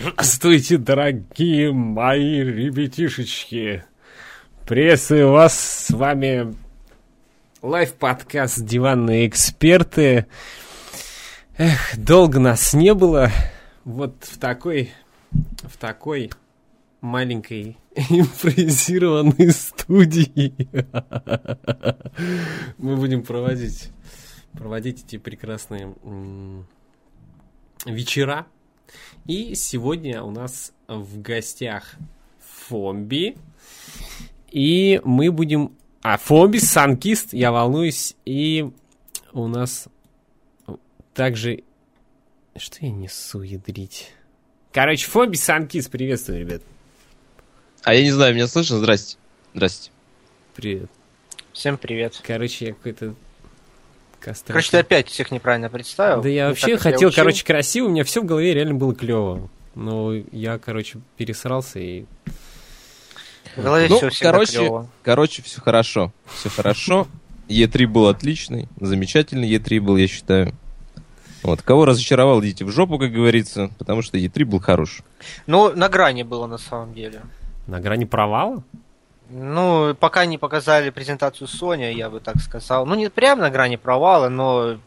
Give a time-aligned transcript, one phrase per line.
[0.00, 3.84] Здравствуйте, дорогие мои ребятишечки!
[4.64, 6.54] Приветствую вас, с вами
[7.62, 10.26] лайв-подкаст «Диванные эксперты».
[11.56, 13.32] Эх, долго нас не было.
[13.84, 14.92] Вот в такой,
[15.62, 16.30] в такой
[17.00, 20.68] маленькой импровизированной студии
[22.76, 23.90] мы будем проводить,
[24.52, 25.92] проводить эти прекрасные
[27.84, 28.46] вечера.
[29.26, 31.94] И сегодня у нас в гостях
[32.40, 33.36] Фомби.
[34.50, 35.72] И мы будем...
[36.02, 38.16] А, Фомби, Санкист, я волнуюсь.
[38.24, 38.70] И
[39.32, 39.88] у нас
[41.14, 41.64] также...
[42.56, 44.12] Что я несу, ядрить?
[44.72, 46.62] Короче, Фомби, Санкист, приветствую, ребят.
[47.82, 48.78] А я не знаю, меня слышно?
[48.78, 49.16] Здрасте.
[49.54, 49.90] Здрасте.
[50.54, 50.90] Привет.
[51.52, 52.20] Всем привет.
[52.22, 53.14] Короче, я какой-то
[54.20, 54.52] Кастрация.
[54.52, 56.22] Короче, ты опять всех неправильно представил.
[56.22, 59.48] Да я ну, вообще хотел, короче, красиво, у меня все в голове реально было клево.
[59.74, 62.04] Но я, короче, пересрался и...
[63.56, 64.88] В голове ну, все короче, клево.
[65.02, 66.12] короче, все хорошо.
[66.26, 67.06] Все хорошо.
[67.48, 70.54] Е3 был отличный, замечательный Е3 был, я считаю.
[71.42, 75.02] Вот, кого разочаровал, идите в жопу, как говорится, потому что Е3 был хорош.
[75.46, 77.22] Ну, на грани было на самом деле.
[77.66, 78.62] На грани провала?
[79.30, 82.86] Ну, пока не показали презентацию Sony, я бы так сказал.
[82.86, 84.78] Ну, не прямо на грани провала, но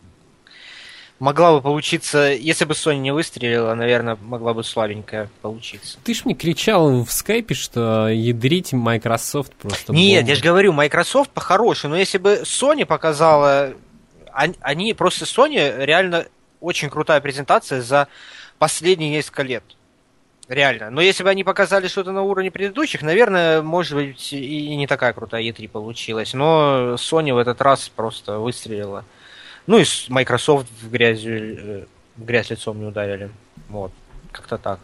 [1.19, 5.99] могла бы получиться, если бы Sony не выстрелила, наверное, могла бы слабенькая получиться.
[6.03, 9.93] Ты ж мне кричал в скайпе, что ядрить Microsoft просто...
[9.93, 10.29] Нет, бомба.
[10.29, 13.73] я же говорю, Microsoft по-хорошему, но если бы Sony показала...
[14.33, 16.25] Они, просто Sony реально
[16.59, 18.07] очень крутая презентация за
[18.57, 19.63] последние несколько лет.
[20.51, 20.89] Реально.
[20.89, 25.13] Но если бы они показали что-то на уровне предыдущих, наверное, может быть, и не такая
[25.13, 26.33] крутая E3 получилась.
[26.33, 29.05] Но Sony в этот раз просто выстрелила.
[29.65, 31.85] Ну и Microsoft в грязь, э,
[32.17, 33.31] в грязь лицом не ударили.
[33.69, 33.93] Вот.
[34.33, 34.81] Как-то так.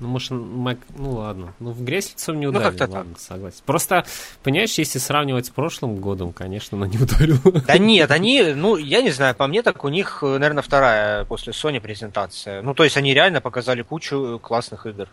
[0.00, 0.78] Ну, может, Mac...
[0.96, 1.54] ну ладно.
[1.60, 3.20] Ну, в грязь лицом не ударил, ну, ладно, так.
[3.20, 3.60] согласен.
[3.64, 4.04] Просто,
[4.42, 7.62] понимаешь, если сравнивать с прошлым годом, конечно, она не ударила.
[7.66, 11.52] Да нет, они, ну, я не знаю, по мне так у них, наверное, вторая после
[11.52, 12.60] Sony презентация.
[12.62, 15.08] Ну, то есть они реально показали кучу классных игр.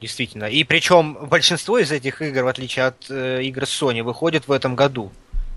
[0.00, 0.44] Действительно.
[0.44, 4.76] И причем большинство из этих игр, в отличие от э, игр Sony, выходит в этом
[4.76, 5.10] году.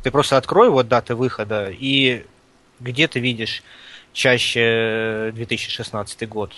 [0.03, 2.25] Ты просто открой вот даты выхода, и
[2.79, 3.63] где ты видишь
[4.13, 6.53] чаще 2016 год.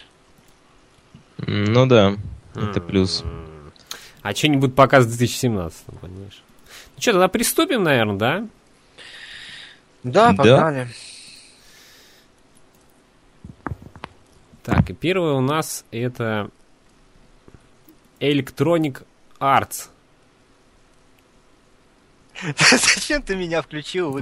[1.48, 2.16] Ну да,
[2.56, 3.24] это плюс.
[4.22, 6.42] А что-нибудь показ в 2017, понимаешь?
[6.96, 8.48] Ну что, тогда приступим, наверное, да?
[10.04, 10.88] Да, погнали.
[13.66, 13.74] Да.
[14.64, 16.50] Так, и первое у нас это
[18.20, 19.06] Electronic
[19.40, 19.90] Arts.
[22.58, 24.18] Зачем ты меня включил?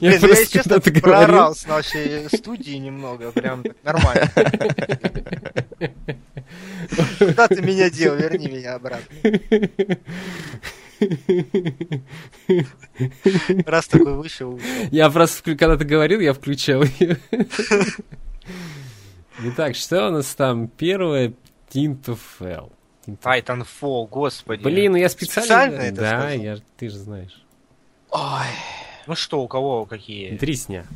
[0.00, 4.30] Я честно проорал с нашей студии немного, прям нормально.
[7.18, 8.16] Куда ты меня дел?
[8.16, 9.14] Верни меня обратно.
[13.66, 14.60] Раз такой вышел.
[14.90, 17.18] Я просто, когда ты говорил, я включал ее.
[19.44, 20.66] Итак, что у нас там?
[20.66, 21.34] Первое
[23.08, 23.44] Tintofel.
[23.44, 24.62] Titanfall, господи.
[24.62, 25.42] Блин, ну я специально...
[25.46, 26.38] Специально это Да, сказал?
[26.42, 27.42] я, ты же знаешь.
[28.10, 28.46] Ой.
[29.06, 30.36] Ну что, у кого какие?
[30.36, 30.86] Дрисня.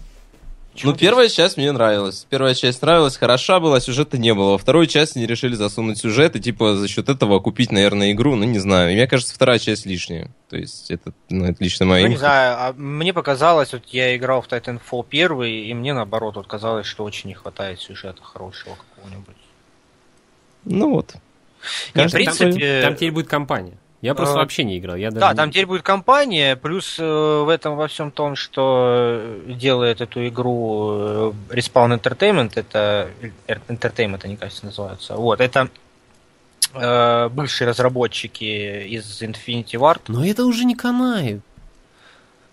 [0.83, 2.27] ну, первая часть мне нравилась.
[2.29, 4.53] Первая часть нравилась, хороша была, сюжета не было.
[4.53, 8.35] Во вторую часть они решили засунуть сюжет и, типа, за счет этого купить, наверное, игру.
[8.35, 8.93] Ну, не знаю.
[8.93, 10.31] И мне кажется, вторая часть лишняя.
[10.51, 12.05] То есть, это, ну, это лично моя...
[12.05, 16.37] Ну, не знаю, а мне показалось, вот я играл в Titanfall первый, и мне, наоборот,
[16.37, 19.37] вот казалось, что очень не хватает сюжета хорошего какого-нибудь.
[20.65, 21.15] Ну вот.
[21.95, 22.81] Нет, в принципе...
[22.81, 23.79] Там, там теперь будет компания.
[24.03, 24.97] Я просто а, вообще не играл.
[24.97, 29.39] Я даже да, там теперь будет компания, плюс э, в этом во всем том, что
[29.47, 33.09] делает эту игру э, Respawn Entertainment, это
[33.47, 35.15] Entertainment они, кажется, называются.
[35.15, 35.69] Вот, это
[36.75, 40.01] э, бывшие разработчики из Infinity Ward.
[40.09, 41.41] Но это уже не канает.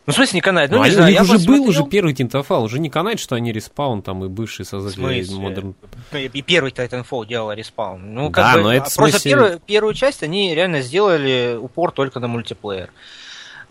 [0.06, 0.72] Ну, в смысле не канает?
[0.72, 1.64] Ну, ну не а знаю, я уже посмотрел...
[1.64, 5.76] был уже первый Titanfall, уже не канает, что они Respawn там и бывшие создатели Modern...
[6.14, 8.14] И первый Titanfall делал Respawn.
[8.14, 9.32] Ну, как да, бы, но это просто смысле...
[9.32, 12.90] первую, первую часть они реально сделали упор только на мультиплеер.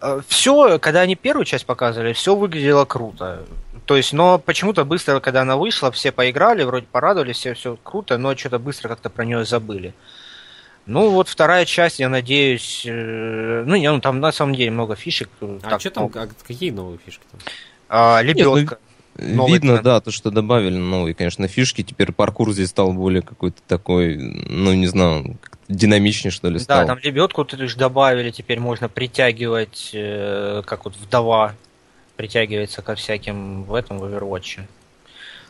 [0.01, 3.45] Э, все, когда они первую часть показывали, все выглядело круто.
[3.85, 8.19] То есть, но почему-то быстро, когда она вышла, все поиграли, вроде порадовались, все, все круто,
[8.19, 9.95] но что-то быстро как-то про нее забыли.
[10.89, 12.85] Ну, вот вторая часть, я надеюсь...
[12.87, 15.29] Э, ну, не, ну, там на самом деле много фишек.
[15.41, 17.41] А так, что там, а какие новые фишки там?
[17.91, 18.79] А, лебедка.
[19.19, 19.85] Нет, ну, видно, тренд.
[19.85, 21.83] да, то, что добавили новые, конечно, фишки.
[21.83, 25.37] Теперь паркур здесь стал более какой-то такой, ну, не знаю,
[25.69, 26.81] динамичнее, что ли, стал.
[26.81, 31.55] Да, там лебедку ты лишь добавили, теперь можно притягивать, э, как вот вдова
[32.17, 34.61] притягивается ко всяким в этом, в Overwatch.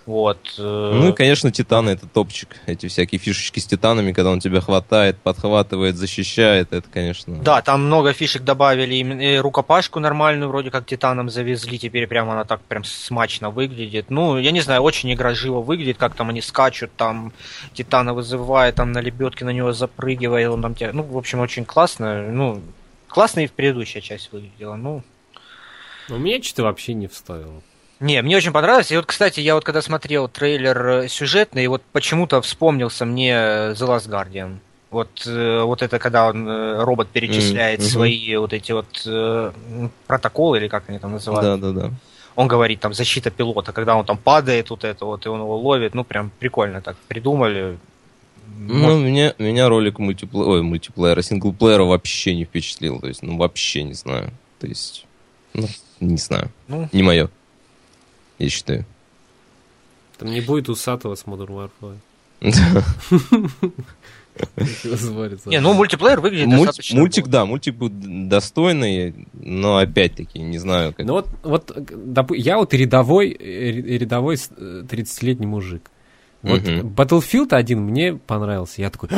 [0.09, 0.55] Вот.
[0.57, 2.57] Ну и, конечно, Титаны это топчик.
[2.65, 7.37] Эти всякие фишечки с Титанами, когда он тебя хватает, подхватывает, защищает, это, конечно...
[7.37, 8.95] Да, там много фишек добавили.
[8.95, 11.79] И рукопашку нормальную вроде как Титаном завезли.
[11.79, 14.07] Теперь прямо она так прям смачно выглядит.
[14.09, 17.35] Ну, я не знаю, очень игра живо выглядит, как там они скачут, там
[17.75, 20.95] Титана вызывает, там на лебедке на него запрыгивает, он там тебя...
[20.95, 22.23] Ну, в общем, очень классно.
[22.31, 22.63] Ну,
[23.09, 24.77] классно и в предыдущая часть выглядела.
[24.77, 25.03] Ну,
[26.09, 27.63] у меня что-то вообще не вставило.
[28.01, 28.93] Не, мне очень понравилось.
[28.93, 33.75] И вот, кстати, я вот когда смотрел трейлер э, сюжетный, вот почему-то вспомнился мне The
[33.75, 34.59] Last Guardian.
[34.91, 37.91] Вот, э, вот это когда он, э, робот перечисляет mm-hmm.
[37.91, 39.53] свои вот эти вот э,
[40.07, 41.61] протоколы, или как они там называют.
[41.61, 41.91] Да, да, да.
[42.37, 45.57] Он говорит там защита пилота, когда он там падает, вот это вот, и он его
[45.59, 45.95] ловит.
[45.95, 47.79] Ну, прям прикольно так придумали.
[48.61, 53.01] Ну, меня, меня ролик мультиплеера, ой, мультиплеера, синглплеера вообще не впечатлил.
[53.01, 54.31] То есть, ну, вообще не знаю.
[54.61, 55.05] То есть,
[55.53, 55.67] ну,
[55.99, 56.51] не знаю.
[56.69, 57.29] Ну, не мое
[58.39, 58.85] я считаю.
[60.19, 61.99] Там не будет усатого с Modern Warfare.
[65.47, 67.01] Не, ну мультиплеер выглядит достаточно.
[67.01, 70.95] Мультик, да, мультик будет достойный, но опять-таки не знаю.
[70.95, 71.07] Как...
[71.07, 71.73] Ну вот, вот
[72.31, 75.91] я вот рядовой, рядовой 30-летний мужик.
[76.43, 78.81] Вот Battlefield 1 мне понравился.
[78.81, 79.09] Я такой,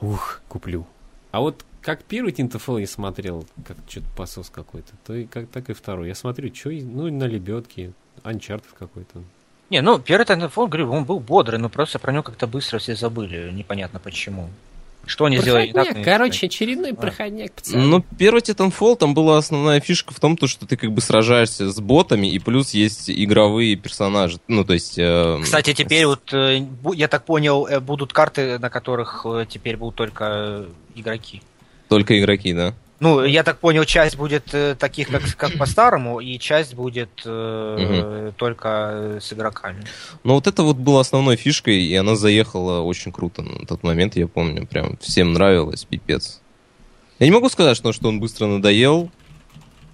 [0.00, 0.86] ух, куплю.
[1.32, 5.70] А вот как первый Тинтофел я смотрел, как что-то посос какой-то, то и как так
[5.70, 6.06] и второй.
[6.08, 7.92] Я смотрю, что, ну, на лебедке,
[8.24, 9.22] Uncharted какой-то.
[9.70, 12.96] Не, ну, первый Titanfall, говорю, он был бодрый, но просто про него как-то быстро все
[12.96, 14.48] забыли, непонятно почему.
[15.06, 15.92] Что они проходняк, сделали?
[15.94, 16.94] Так, короче, очередной а.
[16.94, 17.82] проходняк, пацаны.
[17.84, 21.70] Ну, первый Titanfall, там была основная фишка в том, то, что ты как бы сражаешься
[21.70, 24.38] с ботами, и плюс есть игровые персонажи.
[24.48, 24.98] Ну, то есть...
[24.98, 29.76] Э, Кстати, теперь вот, э, я так понял, э, будут карты, на которых э, теперь
[29.76, 31.42] будут только игроки.
[31.88, 32.74] Только игроки, да?
[33.00, 38.26] Ну, я так понял, часть будет э, таких, как, как по-старому, и часть будет э,
[38.28, 38.32] угу.
[38.36, 39.82] только с игроками.
[40.22, 44.16] Ну, вот это вот было основной фишкой, и она заехала очень круто на тот момент,
[44.16, 44.66] я помню.
[44.66, 46.42] Прям всем нравилось, пипец.
[47.18, 49.10] Я не могу сказать, что, что он быстро надоел.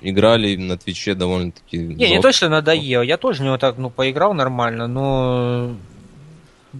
[0.00, 1.79] Играли на Твиче довольно-таки...
[1.79, 3.03] Не, не то, что надоел.
[3.03, 5.76] Я тоже в него так, ну, поиграл нормально, но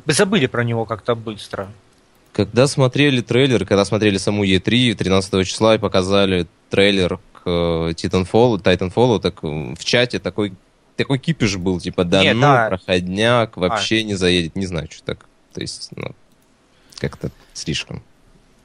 [0.06, 1.69] забыли про него как-то быстро.
[2.36, 8.62] Когда смотрели трейлер, когда смотрели саму E3 13 числа и показали трейлер к э, Titanfall,
[8.62, 10.52] Titanfall, так в чате такой
[10.96, 12.68] такой кипиш был, типа, да Нет, ну, да.
[12.68, 14.02] проходняк, вообще а.
[14.02, 15.26] не заедет, не знаю, что так.
[15.54, 16.10] То есть, ну,
[16.98, 18.02] как-то слишком.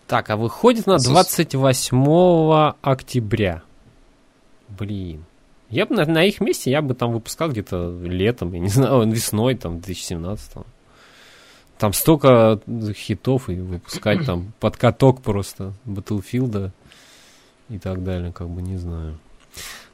[0.05, 3.63] Так, а выходит на 28 октября.
[4.67, 5.23] Блин.
[5.69, 9.09] Я бы на, на их месте, я бы там выпускал где-то летом, я не знаю,
[9.09, 10.65] весной, там, 2017 -го.
[11.81, 12.59] Там столько
[12.93, 16.69] хитов и выпускать там под каток просто Battlefield
[17.69, 19.17] и так далее, как бы не знаю.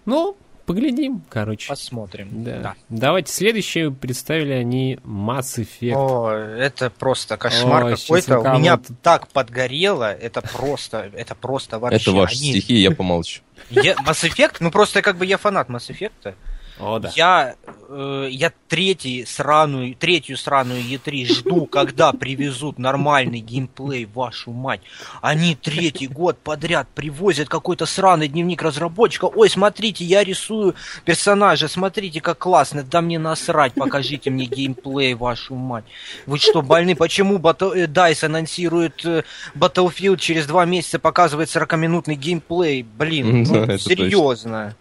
[0.03, 0.35] Ну,
[0.65, 1.69] поглядим, короче.
[1.69, 2.43] Посмотрим.
[2.43, 2.59] Да.
[2.59, 2.75] да.
[2.89, 5.93] Давайте следующее представили они Mass Effect.
[5.95, 8.39] О, это просто кошмар О, какой-то.
[8.39, 8.87] У меня вот...
[9.01, 12.01] так подгорело, это просто, это просто вообще.
[12.01, 12.51] Это ваши они...
[12.51, 13.43] стихи, я помолчу.
[13.69, 16.35] Я, Mass Effect, ну просто как бы я фанат Mass Effect.
[16.79, 17.11] О, да.
[17.15, 17.55] Я,
[17.89, 24.81] э, я третий сраную, третью сраную E3 жду, когда привезут нормальный геймплей, вашу мать.
[25.21, 29.25] Они третий год подряд привозят какой-то сраный дневник разработчика.
[29.25, 32.83] Ой, смотрите, я рисую персонажа, смотрите, как классно.
[32.83, 35.85] Да мне насрать, покажите мне геймплей, вашу мать.
[36.27, 36.95] Вы что, больны?
[36.95, 37.87] Почему Battle...
[37.87, 39.23] DICE э, анонсирует э,
[39.55, 42.83] Battlefield через два месяца показывает 40-минутный геймплей?
[42.83, 44.75] Блин, ну, серьезно.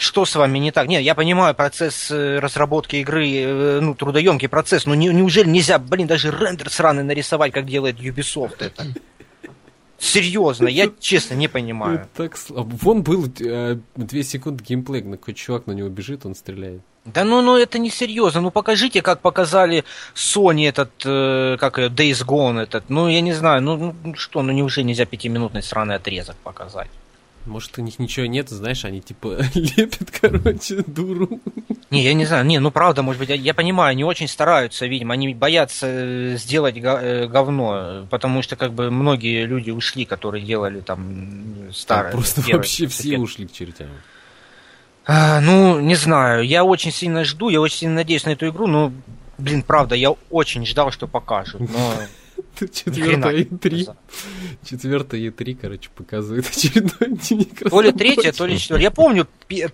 [0.00, 0.88] Что с вами не так?
[0.88, 5.78] Нет, я понимаю, процесс э, разработки игры, э, ну, трудоемкий процесс, но не, неужели нельзя,
[5.78, 8.86] блин, даже рендер сраный нарисовать, как делает Ubisoft это?
[9.98, 12.08] Серьезно, я честно не понимаю.
[12.16, 12.38] Так.
[12.48, 16.80] Вон был э, две секунды геймплей, на какой чувак на него бежит, он стреляет.
[17.04, 18.40] Да ну, ну это не серьезно.
[18.40, 22.88] Ну покажите, как показали Sony этот, э, как Days Gone этот.
[22.88, 26.88] Ну я не знаю, ну, ну что, ну неужели нельзя пятиминутный сраный отрезок показать?
[27.46, 31.40] Может, у них ничего нет, знаешь, они типа лепят, короче, дуру.
[31.90, 34.86] Не, я не знаю, не, ну правда, может быть, я, я понимаю, они очень стараются,
[34.86, 40.44] видимо, они боятся э, сделать э, говно, потому что как бы многие люди ушли, которые
[40.44, 42.12] делали там старое.
[42.12, 43.88] Там просто первое, вообще все ушли к чертям.
[45.06, 48.66] А, ну, не знаю, я очень сильно жду, я очень сильно надеюсь на эту игру,
[48.66, 48.92] но,
[49.38, 51.94] блин, правда, я очень ждал, что покажут, но...
[52.58, 53.96] Четвертая E3.
[54.64, 57.70] Четвертая E3, короче, показывает очередной дневник.
[57.70, 58.82] То ли третья, то ли четвертая.
[58.82, 59.26] Я помню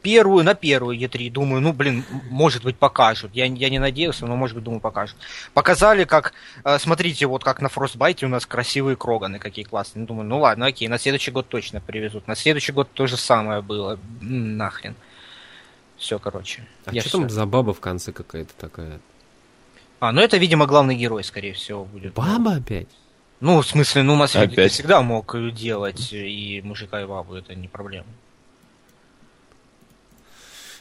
[0.03, 1.31] первую на первую E3.
[1.31, 3.31] Думаю, ну, блин, может быть, покажут.
[3.35, 5.17] Я, я не надеялся, но, может быть, думаю, покажут.
[5.55, 6.33] Показали, как,
[6.65, 10.03] э, смотрите, вот как на Frostbite у нас красивые кроганы, какие классные.
[10.03, 12.27] Ну, думаю, ну ладно, окей, на следующий год точно привезут.
[12.29, 13.99] На следующий год то же самое было.
[14.21, 14.95] Нахрен.
[15.97, 16.67] Все, короче.
[16.85, 19.01] А что там за баба в конце какая-то такая?
[20.01, 22.15] А, ну это, видимо, главный герой, скорее всего, будет.
[22.15, 22.89] Баба опять?
[23.41, 27.69] Ну, в смысле, ну, Mass Effect всегда мог делать и мужика, и бабу, это не
[27.69, 28.09] проблема.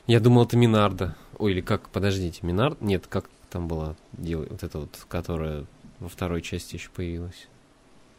[0.08, 1.16] Я думал, это Минарда.
[1.38, 2.80] Ой, или как, подождите, Минард?
[2.82, 4.46] Нет, как там была дел...
[4.50, 5.66] вот эта вот, которая
[6.00, 7.48] во второй части еще появилась.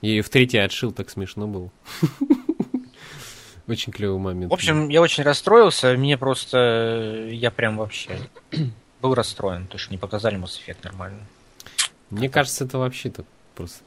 [0.02, 1.70] Я ее в третьей отшил, так смешно было.
[3.68, 4.50] Очень клевый момент.
[4.50, 8.18] В общем, я очень расстроился, мне просто, я прям вообще
[9.06, 11.20] был расстроен, то, что не показали Mass Effect нормально.
[12.10, 13.82] Мне кажется, это вообще так просто...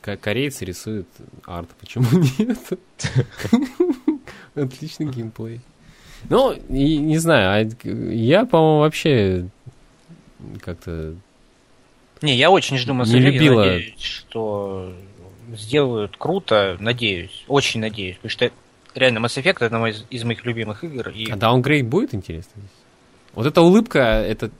[0.00, 1.06] Ко- Корейцы рисуют
[1.46, 2.06] арт, почему
[2.38, 2.58] нет?
[4.54, 5.60] Отличный геймплей.
[6.28, 9.48] Ну, и не знаю, а я, по-моему, вообще
[10.60, 11.14] как-то...
[12.20, 14.92] Не, я очень жду Mass Effect, любила- надеюсь, что
[15.56, 18.50] сделают круто, надеюсь, очень надеюсь, потому что
[18.94, 22.62] реально Mass Effect это одна из, из моих любимых игр, и А даунгрейд будет интересно?
[23.34, 24.50] Вот эта улыбка, это...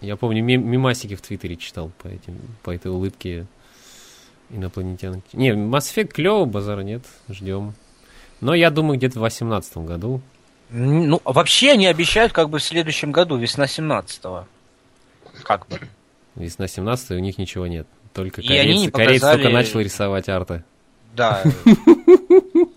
[0.00, 3.46] Я помню, мемасики в Твиттере читал по, этим, по этой улыбке
[4.50, 5.24] инопланетянок.
[5.32, 7.74] Не, Mass Effect клево, базара нет, ждем.
[8.40, 10.20] Но я думаю, где-то в 2018 году.
[10.70, 14.46] Ну, вообще они обещают как бы в следующем году, весна 17-го.
[15.42, 15.80] Как бы.
[16.36, 17.86] Весна 17 у них ничего нет.
[18.12, 20.64] Только И они не корейцы, корейцы показали- только начал рисовать арты.
[21.14, 21.42] Да.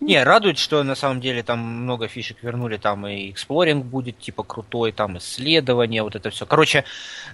[0.01, 4.41] Не, радует, что на самом деле там много фишек вернули, там и эксплоринг будет, типа,
[4.41, 6.47] крутой, там исследование, вот это все.
[6.47, 6.85] Короче,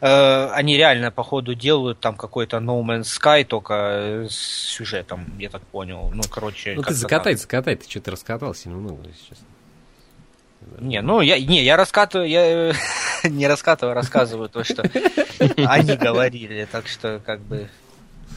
[0.01, 5.61] э, они реально, походу, делают там какой-то No Man's Sky, только с сюжетом, я так
[5.61, 6.11] понял.
[6.13, 7.41] Ну, короче, Ну ты закатай, так.
[7.41, 9.45] закатай, ты что-то раскатал сильно много, если честно.
[10.81, 12.73] Не, ну, я, не, я раскатываю, я э,
[13.29, 14.81] не раскатываю, рассказываю то, что
[15.39, 17.69] они говорили, так что, как бы,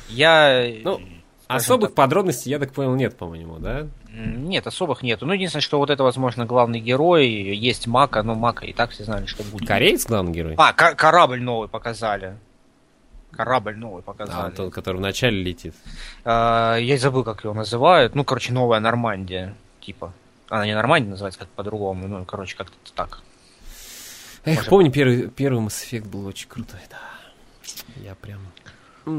[0.09, 0.73] я...
[0.85, 1.01] Ну,
[1.49, 3.89] Особых так, подробностей, я так понял, нет, по-моему, да?
[4.13, 5.25] Нет, особых нету.
[5.27, 9.05] Ну, единственное, что вот это, возможно, главный герой, есть Мака, но Мака и так все
[9.05, 9.69] знали, что будет.
[9.69, 10.55] Кореец главный герой?
[10.59, 12.37] А, ка- корабль новый показали.
[13.31, 14.53] Корабль новый А, показали.
[14.55, 15.75] тот, который вначале летит.
[16.25, 18.15] А, я забыл, как его называют.
[18.17, 20.13] Ну, короче, новая Нормандия, типа.
[20.49, 22.09] Она не Нормандия называется, как по-другому.
[22.09, 23.21] Ну, короче, как-то так.
[24.45, 26.99] Эх, Может- помню, первый, первый Mass Effect был очень крутой, да.
[28.03, 28.41] Я прям...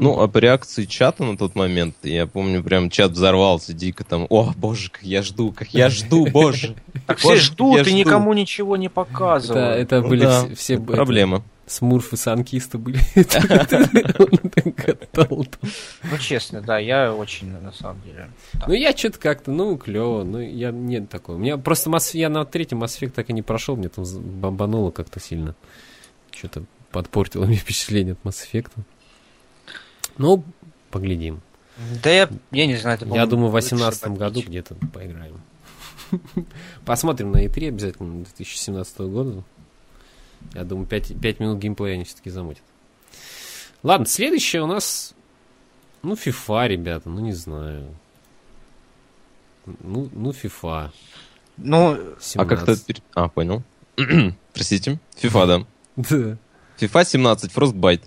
[0.00, 4.26] Ну, а по реакции чата на тот момент, я помню, прям чат взорвался дико там.
[4.30, 6.74] О, боже, как я жду, как я жду, боже.
[7.06, 9.78] Так все ждут и никому ничего не показывают.
[9.78, 11.42] это Ну были все, это, проблема.
[11.66, 12.98] смурфы санкисты были.
[15.14, 18.30] Ну, честно, да, я очень, на самом деле.
[18.66, 21.36] Ну, я что-то как-то, ну, клево, ну, я нет такого.
[21.36, 24.04] У меня просто я на третьем Mass так и не прошел, мне там
[24.40, 25.54] бомбануло как-то сильно.
[26.30, 28.70] Что-то подпортило мне впечатление от Mass Effect.
[30.18, 30.44] Ну,
[30.90, 31.40] поглядим.
[32.02, 34.18] Да я, я не знаю, это, Я думаю, в лучше 2018 попить.
[34.18, 35.40] году где-то поиграем.
[36.84, 39.42] Посмотрим на E3 обязательно 2017 года.
[40.54, 42.62] Я думаю, 5, 5 минут геймплея они все-таки замутят.
[43.82, 45.14] Ладно, следующее у нас...
[46.02, 47.94] Ну, FIFA, ребята, ну не знаю.
[49.66, 50.90] Ну, ну FIFA.
[51.56, 51.92] Ну,
[52.36, 52.74] А как-то...
[52.74, 53.02] 17.
[53.14, 53.62] А, понял.
[54.52, 54.98] Простите.
[55.20, 55.66] FIFA, да.
[55.96, 56.36] Да.
[56.78, 58.02] FIFA 17, Frostbite.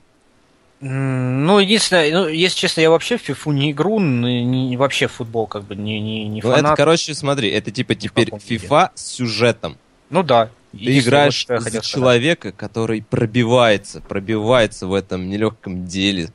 [0.88, 5.14] Ну, единственное, ну, если честно, я вообще в фифу не игру, не, не- вообще в
[5.14, 6.66] футбол как бы не, не, не Ну, фанат.
[6.66, 8.30] это, короче, смотри, это типа теперь.
[8.30, 9.78] FIFA с сюжетом.
[10.12, 10.52] Ну да.
[10.74, 11.84] Ты играешь вот, за сказать.
[11.86, 16.30] человека, который пробивается, пробивается в этом нелегком деле.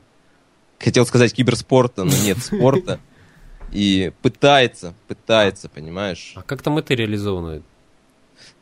[0.79, 2.99] Хотел сказать киберспорта, но нет спорта.
[3.71, 6.33] И пытается, пытается, понимаешь?
[6.35, 7.61] А как там это реализовано?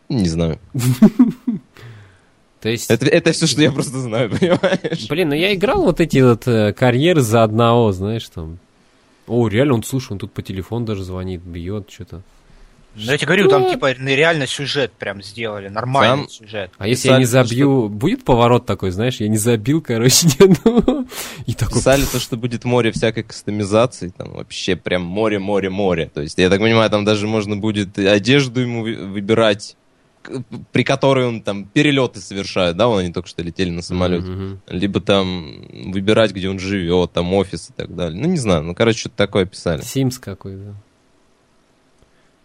[0.07, 0.59] Не знаю.
[2.61, 2.89] То есть...
[2.89, 5.07] Это, это все, что я просто знаю, понимаешь?
[5.07, 8.59] Блин, ну я играл вот эти вот э, карьеры за одного, знаешь, там.
[9.27, 12.21] О, реально, он, слушай, он тут по телефону даже звонит, бьет, что-то.
[12.95, 16.71] Ну, я тебе говорю, там типа реально сюжет прям сделали, нормальный Там- сюжет.
[16.77, 20.43] А если я не Писали, забью, будет поворот такой, знаешь, я не забил, короче, ни
[20.43, 21.05] одного.
[21.45, 26.09] И такой, Писали то, что будет море всякой кастомизации, там вообще прям море, море, море.
[26.13, 29.77] То есть, я так понимаю, там даже можно будет одежду ему вы- выбирать,
[30.71, 34.27] при которой он там перелеты совершает, да, вон они только что летели на самолете.
[34.27, 34.61] Мгм.
[34.67, 38.19] Либо там выбирать, где он живет, там офис и так далее.
[38.21, 39.81] Ну, не знаю, ну, короче, что-то такое писали.
[39.81, 40.75] Симс какой-то.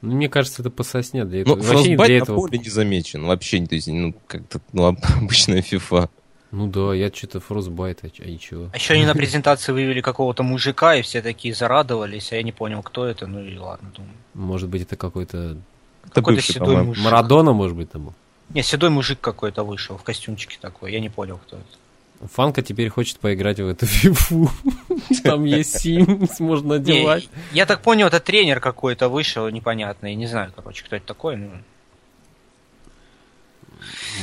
[0.02, 1.72] Ну, мне кажется, это пососня для Ну, этого.
[1.74, 2.36] Вообще не для на этого.
[2.36, 6.08] поле не замечен, вообще, не- то есть, ну, как-то, ну, об- обычная FIFA.
[6.50, 8.68] Ну да, я что-то Frostbite, а, а и чего?
[8.72, 12.52] А еще они на презентации вывели какого-то мужика, и все такие зарадовались, а я не
[12.52, 14.12] понял, кто это, ну и ладно, думаю.
[14.34, 15.56] Может быть, это какой-то
[16.04, 16.88] Это Какой-то бывший, седой по-моему.
[16.88, 17.04] мужик.
[17.04, 18.14] Марадона, может быть, там был.
[18.50, 22.28] Не, седой мужик какой-то вышел в костюмчике такой, я не понял, кто это.
[22.32, 24.50] Фанка теперь хочет поиграть в эту фифу.
[25.24, 27.28] Там есть Симс, можно Не, одевать.
[27.52, 31.50] я так понял, это тренер какой-то вышел, непонятный, не знаю, короче, кто это такой, ну...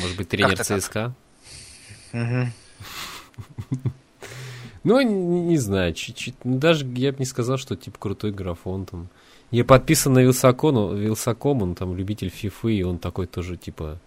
[0.02, 0.80] Может быть, тренер Как-то.
[0.80, 1.14] ЦСКА?
[4.84, 6.34] Ну, не, не знаю, чуть-чуть.
[6.44, 9.10] Ну, даже я бы не сказал, что типа крутой графон там.
[9.52, 14.00] Я подписан на Вилсакону, Вилсаком, он там любитель фифы, и он такой тоже, типа,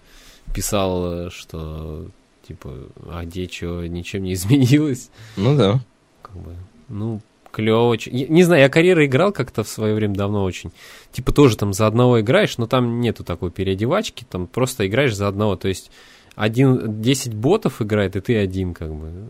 [0.54, 2.06] писал, что,
[2.48, 2.72] типа,
[3.10, 5.10] а где что, ничем не изменилось.
[5.36, 5.80] Ну да.
[6.22, 6.56] Как бы,
[6.88, 7.20] ну,
[7.54, 8.16] клево очень.
[8.16, 10.72] Я, не знаю, я карьеры играл как-то в свое время давно очень.
[11.12, 15.28] Типа тоже там за одного играешь, но там нету такой переодевачки, там просто играешь за
[15.28, 15.56] одного.
[15.56, 15.90] То есть
[16.34, 19.28] один, 10 ботов играет, и ты один, как бы.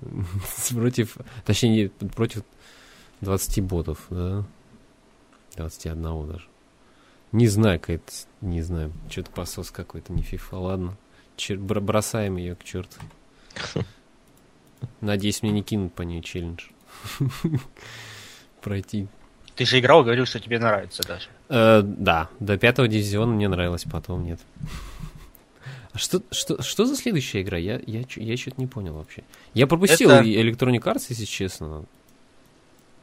[0.70, 2.42] против, точнее, против
[3.20, 4.44] 20 ботов, да.
[5.56, 6.46] 21 даже.
[7.32, 10.96] Не знаю, какая-то, не знаю, что-то посос какой-то, не фифа, ладно.
[11.36, 13.00] Чер, бросаем ее к черту.
[15.00, 16.66] Надеюсь, мне не кинут по ней челлендж.
[18.60, 19.08] Пройти.
[19.56, 21.28] Ты же играл, говорил, что тебе нравится даже.
[21.48, 24.40] Э, да, до пятого дивизиона мне нравилось, потом нет.
[25.92, 27.56] А что, что, что за следующая игра?
[27.56, 29.22] Я, я, я что-то не понял вообще.
[29.54, 30.24] Я пропустил Это...
[30.24, 31.84] Electronic Arts, если честно.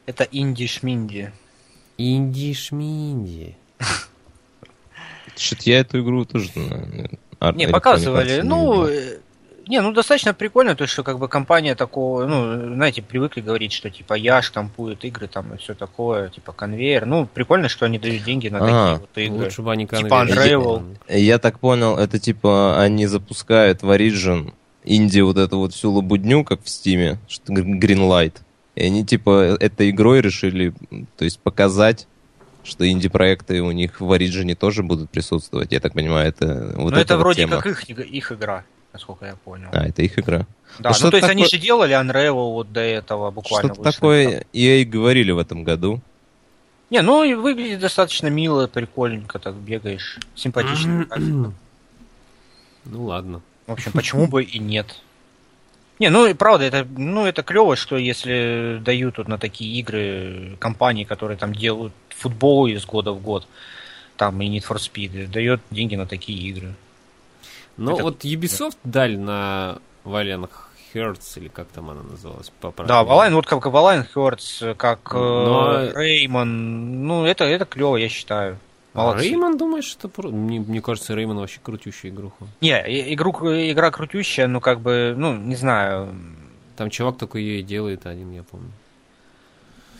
[0.04, 1.32] Это инди-шминди.
[1.98, 3.56] Инди-шминди.
[5.36, 6.50] Что-то я эту игру тоже...
[7.54, 8.40] Не, показывали.
[8.42, 8.88] Ну,
[9.66, 13.90] не, ну достаточно прикольно, то, что как бы компания такого, ну, знаете, привыкли говорить, что
[13.90, 17.06] типа я штампует игры там и все такое, типа конвейер.
[17.06, 19.44] Ну, прикольно, что они дают деньги на а, такие вот игры.
[19.44, 20.28] Лучше бы они конвейер.
[20.28, 20.96] Типа Unravel.
[21.08, 24.52] Я, я так понял, это типа они запускают в Origin
[24.84, 28.34] инди вот эту вот всю лабудню, как в Стиме, что Greenlight.
[28.74, 30.72] И они типа этой игрой решили,
[31.16, 32.06] то есть показать
[32.64, 35.72] что инди-проекты у них в Origin тоже будут присутствовать.
[35.72, 37.56] Я так понимаю, это вот Но это вроде тема.
[37.56, 39.68] как их, их игра насколько я понял.
[39.72, 40.46] А, это их игра.
[40.78, 41.30] Да, ну, ну то есть такое...
[41.30, 43.74] они же делали Unravel вот до этого буквально.
[43.74, 46.00] Что-то такое EA говорили в этом году.
[46.90, 51.06] Не, ну и выглядит достаточно мило, прикольненько, так бегаешь, симпатично.
[52.84, 53.40] ну ладно.
[53.66, 55.00] В общем, почему бы и нет.
[56.02, 60.56] Не, ну и правда, это, ну, это клево, что если дают вот на такие игры
[60.58, 63.46] компании, которые там делают футбол из года в год,
[64.16, 66.74] там и Need for Speed, дает деньги на такие игры.
[67.76, 68.02] Ну это...
[68.02, 70.50] вот Ubisoft дали на Valiant
[70.92, 72.50] Hearts, или как там она называлась?
[72.78, 75.88] Да, Valiant, вот как Valiant Hearts, как Но...
[75.94, 78.58] Реймон, ну это, это клево, я считаю.
[78.94, 80.10] А Реймон, думаешь, что...
[80.30, 82.46] Мне, мне кажется, Реймон вообще крутющая игруха.
[82.60, 86.14] Не, игру, игра крутющая, но как бы, ну, не знаю.
[86.76, 88.70] Там чувак только ее и делает один, я помню.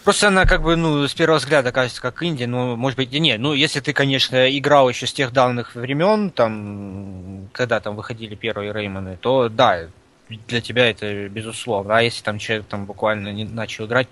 [0.05, 3.21] Просто она как бы, ну, с первого взгляда кажется как инди, но, может быть, и
[3.21, 3.39] нет.
[3.39, 8.73] Ну, если ты, конечно, играл еще с тех давних времен, там, когда там выходили первые
[8.73, 9.87] Реймоны, то да,
[10.29, 11.97] для тебя это безусловно.
[11.97, 14.09] А если там человек там буквально не начал играть,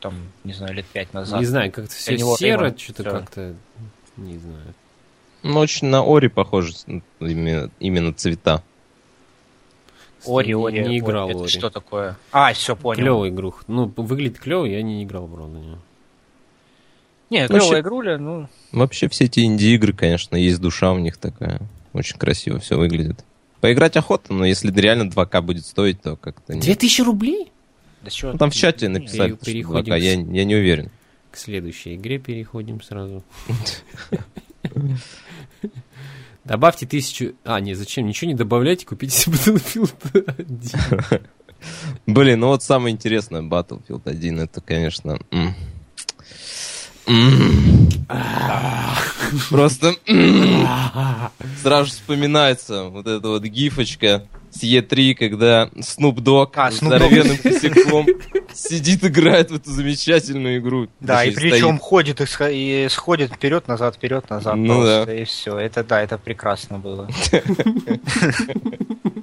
[0.00, 1.40] там, не знаю, лет пять назад.
[1.40, 3.54] Не знаю, как-то все серо, что-то как-то,
[4.16, 4.74] не знаю.
[5.42, 6.72] Ну, очень на Ори похоже,
[7.20, 8.62] именно, именно цвета.
[10.26, 10.80] Ори, Ори.
[10.80, 11.38] Не играл Ори.
[11.38, 12.16] Это что такое?
[12.32, 13.00] А, все, понял.
[13.00, 13.64] Клевый игрух.
[13.66, 15.76] Ну, выглядит клево, я не играл, правда, не.
[17.30, 17.80] Не, клевая Вообще...
[17.80, 18.48] игруля, ну...
[18.72, 21.60] Вообще все эти инди-игры, конечно, есть душа у них такая.
[21.92, 23.24] Очень красиво все выглядит.
[23.60, 26.52] Поиграть охота, но если реально 2К будет стоить, то как-то...
[26.52, 27.50] 2000 рублей?
[28.02, 28.10] Да?
[28.22, 30.90] Ну, там в чате написали, что 2К, я, я не уверен.
[31.34, 33.24] К следующей игре переходим сразу.
[36.44, 37.34] Добавьте тысячу...
[37.42, 38.06] А, не, зачем?
[38.06, 39.90] Ничего не добавляйте, купите себе Battlefield
[41.08, 41.22] 1.
[42.14, 45.18] Блин, ну вот самое интересное Battlefield 1, это, конечно...
[49.50, 49.94] Просто
[51.62, 58.06] сразу вспоминается вот эта вот гифочка с Е3, когда Snoop Dogg а, с здоровенным косяком
[58.54, 60.88] сидит, играет в эту замечательную игру.
[61.00, 64.56] Да, и причем ходит и, сходит вперед-назад, вперед-назад.
[64.56, 65.12] Ну да.
[65.12, 65.58] И все.
[65.58, 67.08] Это да, это прекрасно было.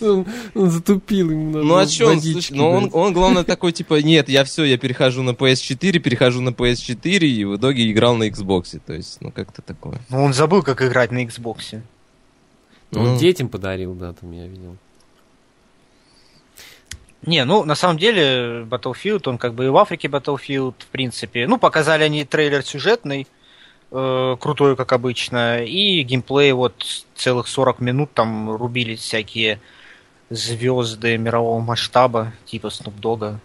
[0.00, 3.72] Он, он затупил ему надо Ну а что он, слушай, ну он, он главное такой,
[3.72, 8.16] типа, нет, я все, я перехожу на PS4, перехожу на PS4, и в итоге играл
[8.16, 8.80] на Xbox.
[8.84, 9.98] То есть, ну как-то такое.
[10.10, 11.80] Ну он забыл, как играть на Xbox.
[12.92, 14.76] Ну, он детям подарил, да, там я видел.
[17.26, 21.48] Не, ну, на самом деле, Battlefield, он как бы и в Африке Battlefield, в принципе.
[21.48, 23.26] Ну, показали они трейлер сюжетный,
[23.90, 29.60] э, крутой, как обычно, и геймплей вот целых 40 минут там рубились всякие
[30.30, 33.36] звезды мирового масштаба, типа Snoop Dogg.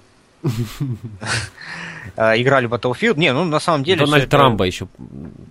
[2.17, 3.17] А, играли в Battlefield.
[3.17, 4.05] Не, ну на самом деле...
[4.05, 4.87] Дональд Трампа еще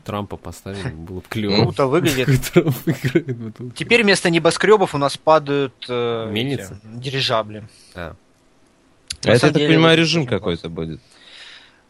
[0.05, 1.62] Трампа поставили, было бы клево.
[1.62, 2.53] Круто выглядит.
[3.76, 6.79] Теперь вместо небоскребов у нас падают э, Мельницы?
[6.83, 7.62] дирижабли.
[7.94, 8.14] А.
[9.22, 11.00] Это, я так понимаю, режим какой-то будет.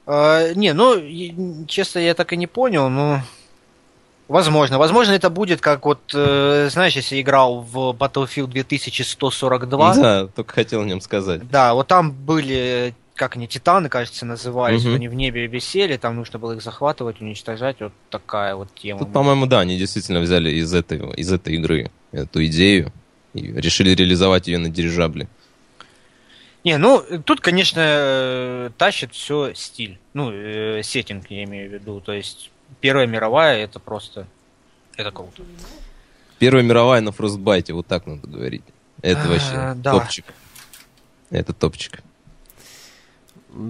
[0.06, 3.22] А, не, ну, честно, я так и не понял, но
[4.30, 4.78] Возможно.
[4.78, 9.94] Возможно, это будет как вот, э, знаешь, если играл в Battlefield 2142.
[9.96, 11.48] Да, только хотел о нем сказать.
[11.50, 14.84] Да, вот там были, как они, титаны, кажется, назывались.
[14.84, 14.94] Мгм.
[14.94, 17.80] Они в небе висели, там нужно было их захватывать, уничтожать.
[17.80, 19.00] Вот такая вот тема.
[19.00, 22.92] Тут, по-моему, да, они действительно взяли из этой, из этой игры эту идею
[23.34, 25.26] и решили реализовать ее на дирижабле.
[26.64, 29.98] Не, ну, тут, конечно, э, тащит все стиль.
[30.12, 32.00] Ну, э, сеттинг, я имею в виду.
[32.00, 34.26] То есть, Первая мировая, это просто...
[34.96, 35.42] Это круто.
[36.38, 38.62] Первая мировая на фростбайте, вот так надо говорить.
[39.02, 39.92] Это А, вообще да.
[39.92, 40.24] топчик.
[41.30, 42.02] Это топчик.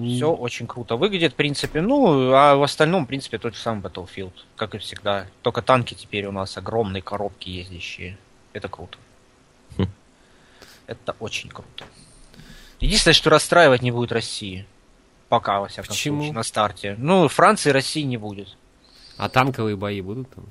[0.05, 1.81] Все очень круто выглядит, в принципе.
[1.81, 5.27] Ну, а в остальном, в принципе, тот же самый Battlefield, как и всегда.
[5.43, 8.19] Только танки теперь у нас огромные коробки ездящие.
[8.53, 8.99] Это круто.
[9.79, 9.87] Хм.
[10.87, 11.85] Это очень круто.
[12.81, 14.67] Единственное, что расстраивать не будет России.
[15.29, 16.17] Пока, во всяком Почему?
[16.19, 16.97] случае, на старте.
[16.99, 18.57] Ну, Франции России не будет.
[19.17, 20.47] А танковые бои будут там?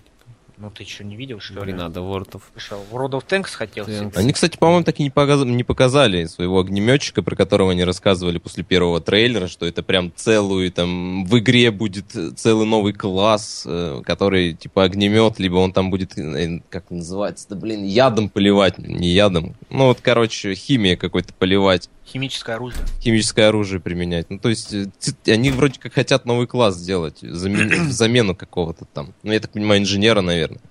[0.62, 1.82] Ну, ты что, не видел, что Блин, ли?
[1.84, 2.42] надо World of...
[2.58, 4.10] Что, в World of Tanks хотел Tanks.
[4.10, 4.12] себе?
[4.16, 8.40] Они, кстати, по-моему, так и не, показ- не показали своего огнеметчика, про которого они рассказывали
[8.40, 14.02] после первого трейлера, что это прям целую, там, в игре будет целый новый класс, э,
[14.06, 19.56] который, типа, огнемет, либо он там будет, э, как называется-то, блин, ядом поливать, не ядом.
[19.70, 22.84] Ну, вот, короче, химия какой-то поливать, Химическое оружие.
[23.02, 24.30] химическое оружие применять.
[24.30, 24.88] Ну, то есть, э,
[25.28, 29.14] они вроде как хотят новый класс сделать, замен- замену какого-то там.
[29.24, 30.62] Ну, я так понимаю, инженера, наверное.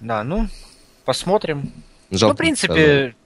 [0.00, 0.48] Да, ну,
[1.04, 1.72] посмотрим.
[2.10, 3.16] Жалко, ну, в принципе,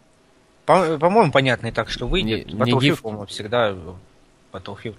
[0.64, 2.46] по- по-моему, понятно и так, что выйдет.
[2.46, 3.74] Мне- мне Battlefield, гиф- по-моему, всегда
[4.52, 4.96] Battlefield.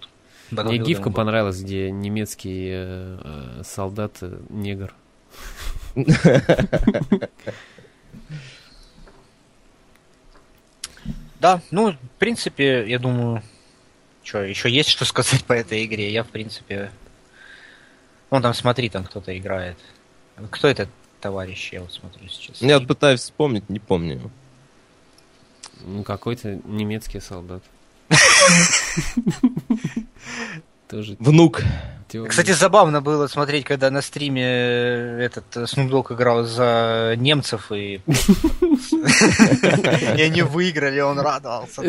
[0.52, 1.14] Мне Battlefield гифка был.
[1.16, 3.20] понравилась, где немецкий э,
[3.60, 4.94] э, солдат э, негр.
[11.40, 13.42] Да, ну, в принципе, я думаю,
[14.24, 16.12] что, еще есть что сказать по этой игре.
[16.12, 16.92] Я, в принципе...
[18.30, 19.78] Вон там, смотри, там кто-то играет.
[20.52, 22.62] Кто этот товарищ, я вот смотрю сейчас.
[22.62, 24.32] Я вот пытаюсь вспомнить, не помню.
[25.82, 27.64] Ну, какой-то немецкий солдат.
[30.88, 31.64] Тоже Внук.
[32.10, 32.30] Теория.
[32.30, 37.72] Кстати, забавно было смотреть, когда на стриме э, этот э, Snoop Dogg играл за немцев
[37.72, 38.02] и...
[40.22, 41.84] Они выиграли, он радовался.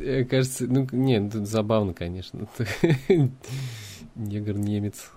[0.00, 2.46] Э, кажется, ну, нет, тут забавно, конечно.
[4.14, 5.10] Негр-немец.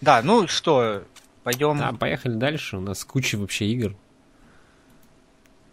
[0.00, 1.04] Да, ну что,
[1.44, 1.78] пойдем...
[1.78, 2.78] Да, поехали дальше.
[2.78, 3.94] У нас куча вообще игр.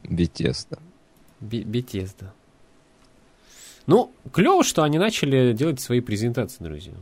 [0.03, 0.79] Бетеста.
[1.39, 2.31] Бе- Bethesda.
[3.87, 6.93] Ну, клево, что они начали делать свои презентации, друзья.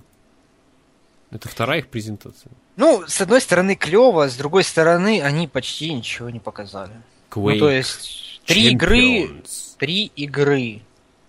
[1.32, 2.52] Это вторая их презентация.
[2.76, 6.94] Ну, с одной стороны, клево, с другой стороны, они почти ничего не показали.
[7.30, 9.76] Quake Ну, то есть, три игры, Champions.
[9.78, 10.82] три игры.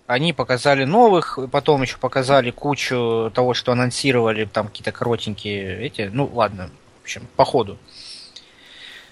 [0.06, 6.10] Они показали новых, потом еще показали кучу того, что анонсировали, там какие-то коротенькие эти.
[6.12, 7.78] Ну, ладно, в общем, по ходу.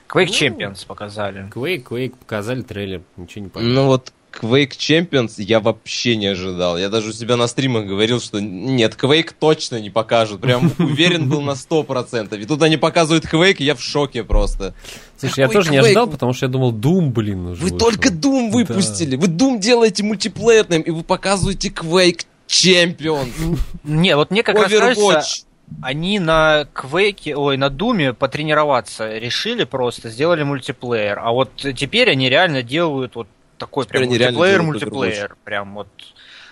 [0.09, 0.33] Quake Ну.
[0.33, 1.49] Champions показали.
[1.51, 3.75] Quake, Quake, показали трейлер, ничего не понятно.
[3.75, 6.79] Ну вот Quake Champions я вообще не ожидал.
[6.79, 10.41] Я даже у себя на стримах говорил, что нет, Quake точно не покажут.
[10.41, 12.41] Прям уверен был на 100%.
[12.41, 14.75] И тут они показывают Quake, и я в шоке просто.
[15.19, 15.85] Слушай, я какой тоже не Quake?
[15.87, 17.79] ожидал, потому что я думал, Doom, блин, уже Вы вышел.
[17.79, 19.17] только Doom выпустили.
[19.17, 23.59] Вы Doom делаете мультиплеерным, и вы показываете Quake Champions.
[23.85, 25.45] Не, вот мне как раз кажется, Overwatch.
[25.83, 31.19] они на Quake, ой, на Думе потренироваться решили просто, сделали мультиплеер.
[31.19, 33.27] А вот теперь они реально делают вот
[33.59, 35.37] такой Теперь прям мультиплеер, мультиплеер.
[35.45, 35.89] Прям вот.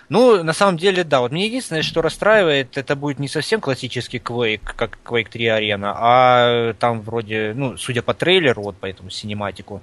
[0.09, 1.19] Ну, на самом деле, да.
[1.21, 5.93] Вот мне единственное, что расстраивает, это будет не совсем классический Quake, как Quake 3 Arena,
[5.95, 9.81] а там вроде, ну, судя по трейлеру, вот по этому синематику,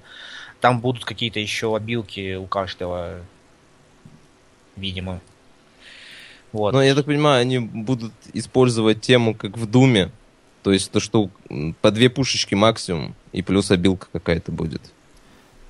[0.61, 3.19] там будут какие-то еще обилки у каждого,
[4.75, 5.21] видимо.
[6.51, 6.73] Вот.
[6.73, 10.09] Но я так понимаю, они будут использовать тему как в Думе.
[10.63, 11.29] То есть то, что
[11.81, 14.81] по две пушечки максимум, и плюс обилка какая-то будет.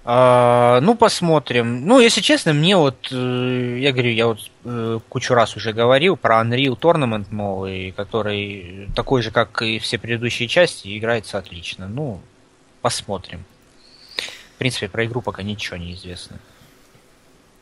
[0.07, 1.87] А, ну, посмотрим.
[1.87, 6.15] Ну, если честно, мне вот, э, я говорю, я вот э, кучу раз уже говорил
[6.15, 11.87] про Unreal Tournament новый, который такой же, как и все предыдущие части, играется отлично.
[11.87, 12.21] Ну,
[12.83, 13.45] посмотрим.
[14.53, 16.37] В принципе, про игру пока ничего не известно.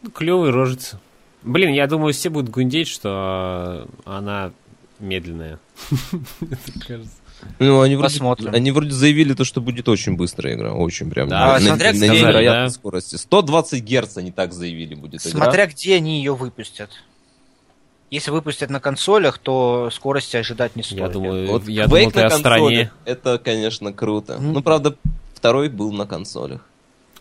[0.02, 1.00] Ну, клевый рожица.
[1.44, 4.52] Блин, я думаю, все будут гундеть, что она
[5.00, 5.60] медленная.
[6.42, 7.23] Это кажется.
[7.60, 8.54] Ну, они вроде, Посмотрим.
[8.54, 10.74] они вроде заявили то, что будет очень быстрая игра.
[10.74, 11.30] Очень прям.
[11.30, 12.70] Да, на, смотря на где, невероятной да.
[12.70, 13.16] скорости.
[13.16, 15.44] 120 Гц они так заявили будет игра.
[15.46, 16.90] Смотря где они ее выпустят.
[18.12, 21.00] Если выпустят на консолях, то скорости ожидать не стоит.
[21.00, 22.92] Я думаю, Вот я думал, ты на о стране.
[23.06, 24.36] это, конечно, круто.
[24.38, 24.54] Мгм.
[24.54, 24.96] Ну, правда,
[25.34, 26.62] второй был на консолях.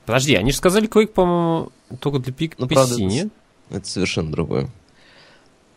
[0.05, 3.29] Подожди, они же сказали Quake, по-моему, только для пик- Ну, PC, правда, это нет?
[3.71, 4.69] Это совершенно другое.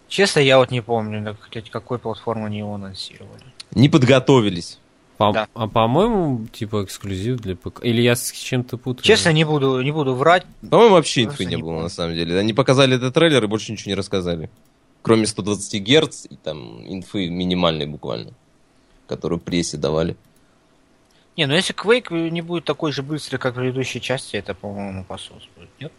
[0.09, 1.37] Честно, я вот не помню, на
[1.71, 3.43] какой платформе они его анонсировали.
[3.73, 4.79] Не подготовились.
[5.17, 5.47] По- Да.
[5.53, 7.83] А по-моему, типа эксклюзив для ПК.
[7.83, 9.03] Или я с чем-то путаю?
[9.03, 10.45] Честно, не буду, не буду врать.
[10.69, 11.83] По-моему, вообще Просто инфы не не было, помню.
[11.83, 12.37] на самом деле.
[12.37, 14.49] Они показали этот трейлер и больше ничего не рассказали.
[15.01, 18.31] Кроме 120 Гц и там инфы минимальной буквально,
[19.07, 20.17] которую прессе давали.
[21.37, 25.47] Не, ну если Quake не будет такой же быстрый, как предыдущие части, это, по-моему, посос
[25.55, 25.91] будет, нет?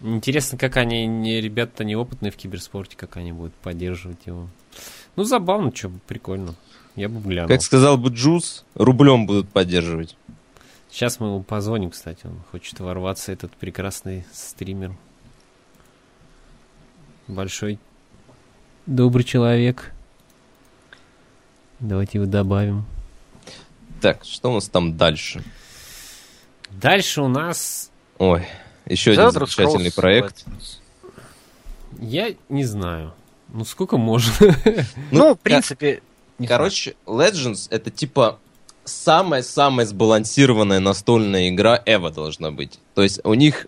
[0.00, 4.48] Интересно, как они, не, ребята неопытные в киберспорте, как они будут поддерживать его.
[5.16, 6.54] Ну, забавно, что, прикольно.
[6.98, 7.48] Я бы глянул.
[7.48, 10.16] Как сказал бы Джуз, рублем будут поддерживать.
[10.90, 14.96] Сейчас мы ему позвоним, кстати, он хочет ворваться, этот прекрасный стример.
[17.28, 17.78] Большой
[18.86, 19.92] добрый человек.
[21.78, 22.84] Давайте его добавим.
[24.00, 25.44] Так, что у нас там дальше?
[26.70, 27.92] Дальше у нас...
[28.18, 28.44] Ой,
[28.86, 30.44] еще один Elder замечательный проект.
[32.00, 33.14] Я не знаю.
[33.48, 34.32] Ну, сколько можно?
[35.12, 36.02] Ну, Ну, в принципе...
[36.38, 38.38] не Короче, Legends это типа
[38.84, 42.78] самая-самая сбалансированная настольная игра Эва должна быть.
[42.94, 43.66] То есть у них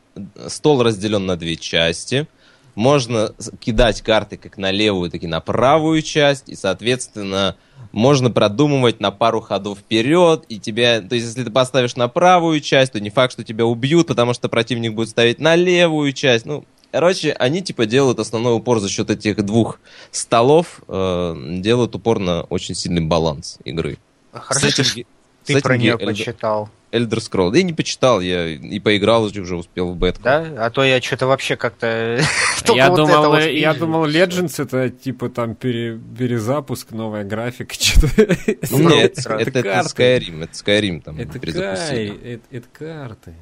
[0.49, 2.27] стол разделен на две части.
[2.75, 6.49] Можно кидать карты как на левую, так и на правую часть.
[6.49, 7.57] И, соответственно,
[7.93, 10.45] можно продумывать на пару ходов вперед.
[10.49, 13.67] И тебя, то есть, если ты поставишь на правую часть, то не факт, что тебя
[13.67, 16.47] убьют, потому что противник будет ставить на левую часть.
[16.47, 19.79] Ну, короче, они типа делают основной упор за счет этих двух
[20.11, 23.99] столов, э, делают упор на очень сильный баланс игры.
[24.33, 25.07] Хорошо, что Сеттинги-
[25.45, 27.51] ты про сеттинги нее Elder- почитал, Elder Scrolls.
[27.53, 30.25] Да я не почитал, я и поиграл уже, уже успел в бетку.
[30.25, 30.45] да?
[30.59, 32.21] А то я что-то вообще как-то...
[32.65, 37.23] только Я вот думал, вот э, я думал, Legends это типа там пере- перезапуск, новая
[37.25, 38.37] графика, что-то.
[38.73, 39.89] Ну, нет, это это, это.
[39.89, 42.21] Skyrim, это Skyrim там Это перезапустили.
[42.35, 43.35] это, это карты.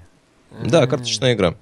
[0.65, 1.55] Да, карточная игра.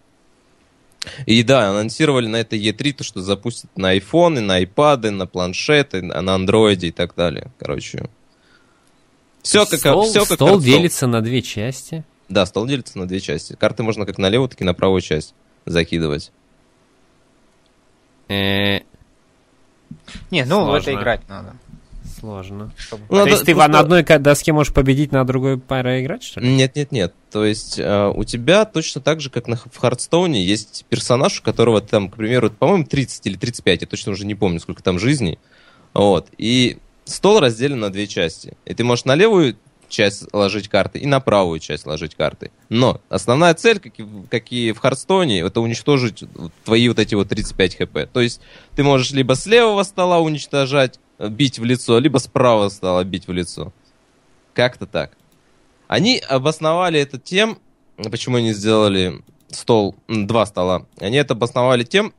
[1.27, 6.03] И да, анонсировали на этой E3 то, что запустят на iPhone, на iPad, на планшеты,
[6.03, 7.51] на на андроиде и так далее.
[7.59, 8.09] Короче.
[9.43, 12.05] Все как, стол, все как стол делится на две части.
[12.29, 13.55] Да, стол делится на две части.
[13.55, 16.33] Карты можно как на левую, так и на правую часть закидывать.
[18.29, 18.81] Э,
[20.31, 21.01] Не, ну в это Сложно.
[21.01, 21.55] играть надо.
[22.27, 22.73] Сложно.
[23.09, 26.49] Ну, То есть ты просто- на одной доске можешь победить, на другой проиграть, что ли?
[26.49, 27.15] Нет, нет, нет.
[27.31, 31.43] То есть э, у тебя точно так же, как на, в Хардстоуне, есть персонаж, у
[31.45, 34.99] которого там, к примеру, по-моему, 30 или 35, я точно уже не помню, сколько там
[34.99, 35.39] жизней.
[35.95, 36.27] Вот.
[36.37, 38.57] И стол разделен на две части.
[38.65, 39.57] И ты можешь на левую
[39.89, 42.51] часть ложить карты и на правую часть ложить карты.
[42.69, 46.25] Но основная цель, как и, в- как и в Хардстоуне, это уничтожить
[46.65, 47.99] твои вот эти вот 35 хп.
[48.13, 48.41] То есть
[48.75, 53.27] ты можешь либо с левого стола уничтожать, бить в лицо, либо с правого стола бить
[53.27, 53.73] в лицо.
[54.55, 55.13] Как-то так.
[55.89, 57.59] Они обосновали это тем,
[57.97, 60.87] почему они сделали стол, два стола.
[60.99, 62.13] Они это обосновали тем,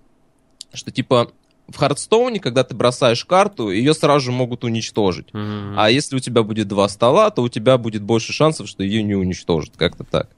[0.73, 1.31] что типа
[1.67, 5.33] в Хардстоуне, когда ты бросаешь карту, ее сразу же могут уничтожить.
[5.33, 5.77] Мгм.
[5.77, 9.03] А если у тебя будет два стола, то у тебя будет больше шансов, что ее
[9.03, 9.75] не уничтожат.
[9.75, 10.29] Как-то так.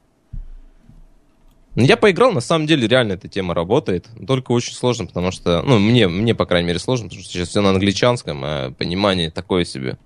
[1.80, 4.06] Ну, Я поиграл, на самом деле реально эта тема работает.
[4.26, 7.48] Только очень сложно, потому что, ну, мне, мне по крайней мере, сложно, потому что сейчас
[7.48, 9.96] все на англичанском, а понимание такое себе.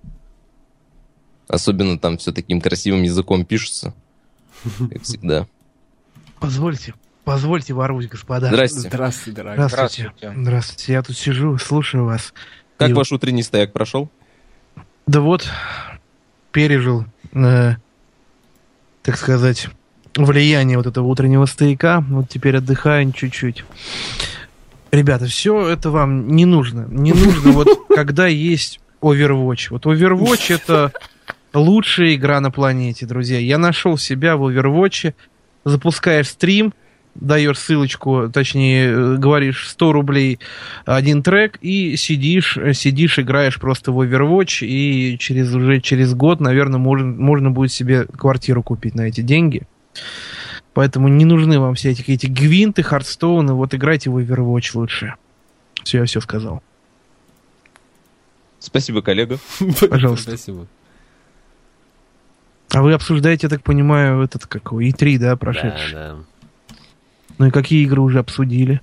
[1.49, 3.93] Особенно там все таким красивым языком пишется,
[4.89, 5.47] как всегда.
[6.39, 6.93] Позвольте,
[7.25, 8.47] позвольте ворвусь, господа.
[8.47, 8.79] Здрасте.
[8.79, 9.67] Здравствуй, дорогой.
[9.67, 10.13] Здравствуйте.
[10.17, 10.41] Здравствуйте.
[10.41, 10.93] Здравствуйте.
[10.93, 12.33] Я тут сижу, слушаю вас.
[12.77, 14.09] Как И- ваш утренний стояк прошел?
[15.07, 15.45] Да вот,
[16.53, 17.75] пережил, э,
[19.03, 19.67] так сказать,
[20.17, 22.03] влияние вот этого утреннего стояка.
[22.09, 23.65] Вот теперь отдыхаю чуть-чуть.
[24.91, 26.85] Ребята, все это вам не нужно.
[26.89, 29.67] Не нужно вот, когда есть Overwatch.
[29.71, 30.91] Вот Overwatch это
[31.53, 33.39] лучшая игра на планете, друзья.
[33.39, 35.13] Я нашел себя в Overwatch.
[35.65, 36.73] Запускаешь стрим,
[37.15, 40.39] даешь ссылочку, точнее, говоришь 100 рублей
[40.85, 46.79] один трек и сидишь, сидишь, играешь просто в Overwatch, и через уже через год, наверное,
[46.79, 49.63] можно, можно будет себе квартиру купить на эти деньги.
[50.73, 55.15] Поэтому не нужны вам все эти, эти гвинты, Hearthstone ы, вот играйте в Overwatch лучше.
[55.83, 56.61] Все, я все сказал.
[58.59, 59.37] Спасибо, коллега.
[59.89, 60.31] Пожалуйста.
[60.31, 60.67] Спасибо.
[62.73, 65.93] А вы обсуждаете, я так понимаю, этот какой, И3, да, прошедший?
[65.93, 66.75] Да, да.
[67.37, 68.81] Ну и какие игры уже обсудили?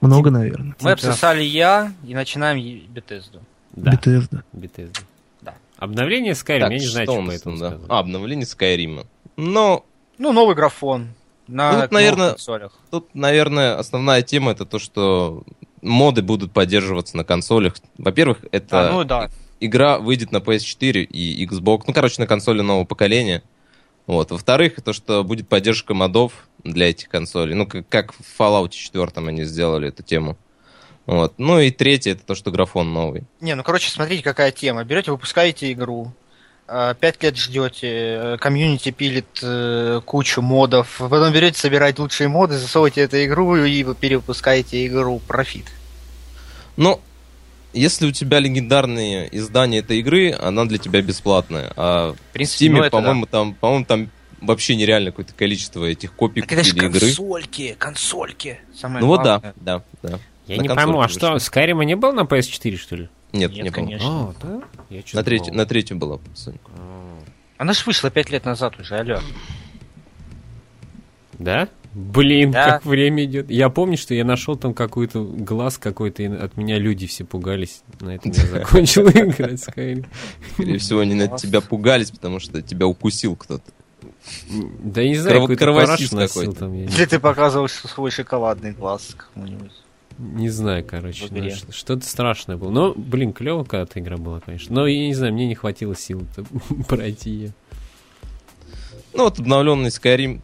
[0.00, 0.74] Много, наверное.
[0.80, 3.42] Мы обсосали я и начинаем Bethesda.
[3.72, 4.42] Да, Bethesda.
[4.52, 5.00] Bethesda.
[5.82, 7.86] Обновление Skyrim, Так, я не знаю, что что у по нас этому там, да?
[7.88, 9.04] А, обновление Скайрима.
[9.36, 9.84] Но
[10.16, 11.08] Ну, новый графон.
[11.48, 12.72] На Ну, тут, наверное, консолях.
[12.92, 15.42] Тут, наверное, основная тема это то, что
[15.80, 17.74] моды будут поддерживаться на консолях.
[17.98, 19.28] Во-первых, это А, ну да.
[19.58, 23.42] игра выйдет на PS4 и Xbox, ну, короче, на консоли нового поколения.
[24.06, 24.30] Вот.
[24.30, 27.56] Во-вторых, то, что будет поддержка модов для этих консолей.
[27.56, 30.38] Ну, как, как в Fallout 4 они сделали эту тему.
[31.06, 31.34] Вот.
[31.38, 33.24] Ну и третье, это то, что графон новый.
[33.40, 34.84] Не, ну короче, смотрите, какая тема.
[34.84, 36.12] Берете, выпускаете игру,
[36.68, 42.56] э, пять лет ждете, э, комьюнити пилит э, кучу модов, потом берете, собираете лучшие моды,
[42.56, 45.66] засовываете эту игру и вы перевыпускаете игру профит.
[46.76, 47.00] Ну,
[47.72, 51.72] если у тебя легендарные издания этой игры, она для тебя бесплатная.
[51.76, 54.10] А В принципе, в Steam, ну, по-моему, там, по-моему, там
[54.40, 57.00] вообще нереально какое-то количество этих копий Так это же купили игры.
[57.00, 58.60] консольки, консольки.
[58.78, 59.54] Самое Ну вот да, главное.
[59.56, 60.18] да, да.
[60.46, 61.38] Я На не пойму, а что.
[61.38, 63.08] Скайрима не был на PS4, что ли?
[63.32, 64.30] Нет, Нет, не конечно.
[64.30, 64.62] А, да?
[64.90, 66.60] Я На, треть, на третьем была Sonic.
[66.76, 67.18] А,
[67.58, 69.20] Она ж вышла пять лет назад уже, алло.
[71.38, 71.68] Да?
[71.94, 72.64] Блин, Да.
[72.72, 73.50] как время идет.
[73.50, 77.82] Я помню, что я нашел там какой-то глаз какой-то, и от меня люди все пугались.
[78.00, 80.06] На этом я закончил играть Skyrim.
[80.54, 83.64] Скорее всего, они на тебя пугались, потому что тебя укусил кто-то.
[84.82, 86.58] Да я не знаю, какой-то кровосис параш носил какой-то.
[86.60, 86.74] там.
[86.74, 89.72] Или ты показывал свой шоколадный глаз кому-нибудь.
[90.18, 91.26] Не знаю, короче.
[91.30, 92.70] Ну, Что-то страшное было.
[92.70, 94.74] Но, блин, клево когда-то игра была, конечно.
[94.74, 96.26] Но, я не знаю, мне не хватило сил
[96.88, 97.52] пройти ее.
[99.14, 100.40] Ну вот обновленный Skyrim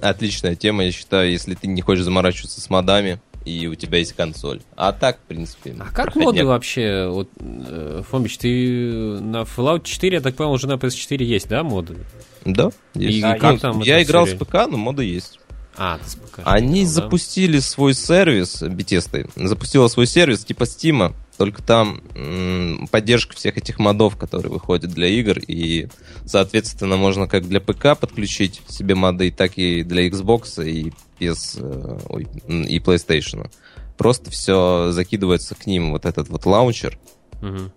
[0.00, 4.14] отличная тема, я считаю, если ты не хочешь заморачиваться с модами, и у тебя есть
[4.14, 4.60] консоль.
[4.74, 5.74] А так, в принципе...
[5.78, 6.24] А как проходняк.
[6.24, 7.08] моды вообще?
[7.08, 11.62] Вот, э, Фомич, ты на Fallout 4, я так понял, уже на PS4 есть, да,
[11.62, 11.98] моды?
[12.44, 13.18] Да, есть.
[13.18, 15.40] И Да, как Ну, там я играл всё с ПК, но моды есть.
[15.76, 16.90] А, ты ПК Они да?
[16.90, 23.78] запустили свой сервис, Bethesda запустила свой сервис типа Steam, только там м, поддержка всех этих
[23.78, 25.88] модов, которые выходят для игр, и,
[26.24, 31.98] соответственно, можно как для ПК подключить себе моды, так и для Xbox и PS, э,
[32.08, 33.50] ой, и PlayStation.
[33.96, 36.98] Просто все закидывается к ним, вот этот вот лаунчер,
[37.42, 37.72] Мгм.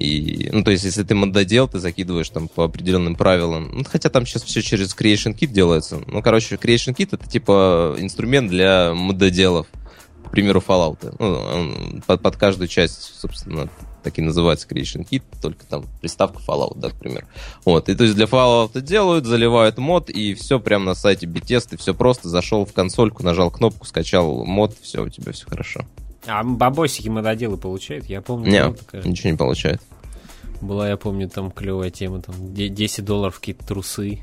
[0.00, 3.70] И, ну, то есть, если ты мододел, ты закидываешь там по определенным правилам.
[3.70, 6.00] Ну, хотя там сейчас все через Creation Kit делается.
[6.06, 9.66] Ну, короче, Creation Kit это типа инструмент для мододелов.
[10.24, 11.14] К примеру, Fallout.
[11.18, 13.68] Ну, он под, под каждую часть, собственно,
[14.02, 17.26] так и называется Creation Kit, только там приставка Fallout, да, к примеру.
[17.66, 21.76] Вот, и то есть для Fallout делают, заливают мод, и все прямо на сайте Bethesda,
[21.76, 25.84] все просто, зашел в консольку, нажал кнопку, скачал мод, все, у тебя все хорошо.
[26.26, 28.06] А бабосики мододелы получают?
[28.06, 29.02] Я помню, Не, была такая.
[29.04, 29.80] ничего не получает.
[30.60, 34.22] Была, я помню, там клевая тема, там де- 10 долларов какие-то трусы.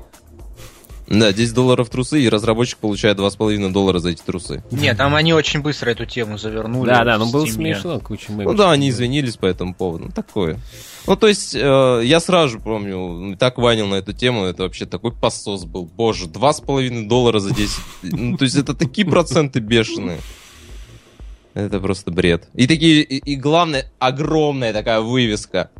[1.08, 4.62] Да, 10 долларов трусы, и разработчик получает 2,5 доллара за эти трусы.
[4.70, 6.86] Нет, там они очень быстро эту тему завернули.
[6.86, 8.52] Да, да, ну было смешно, куча мемов.
[8.52, 10.04] Ну да, они извинились по этому поводу.
[10.06, 10.60] Ну, такое.
[11.06, 14.84] Ну, то есть, э, я сразу же помню, так ванил на эту тему, это вообще
[14.84, 15.86] такой посос был.
[15.86, 17.80] Боже, 2,5 доллара за 10.
[18.02, 20.18] Ну, то есть, это такие проценты бешеные.
[21.58, 22.48] Это просто бред.
[22.54, 25.70] И такие, и, и главное, огромная такая вывеска.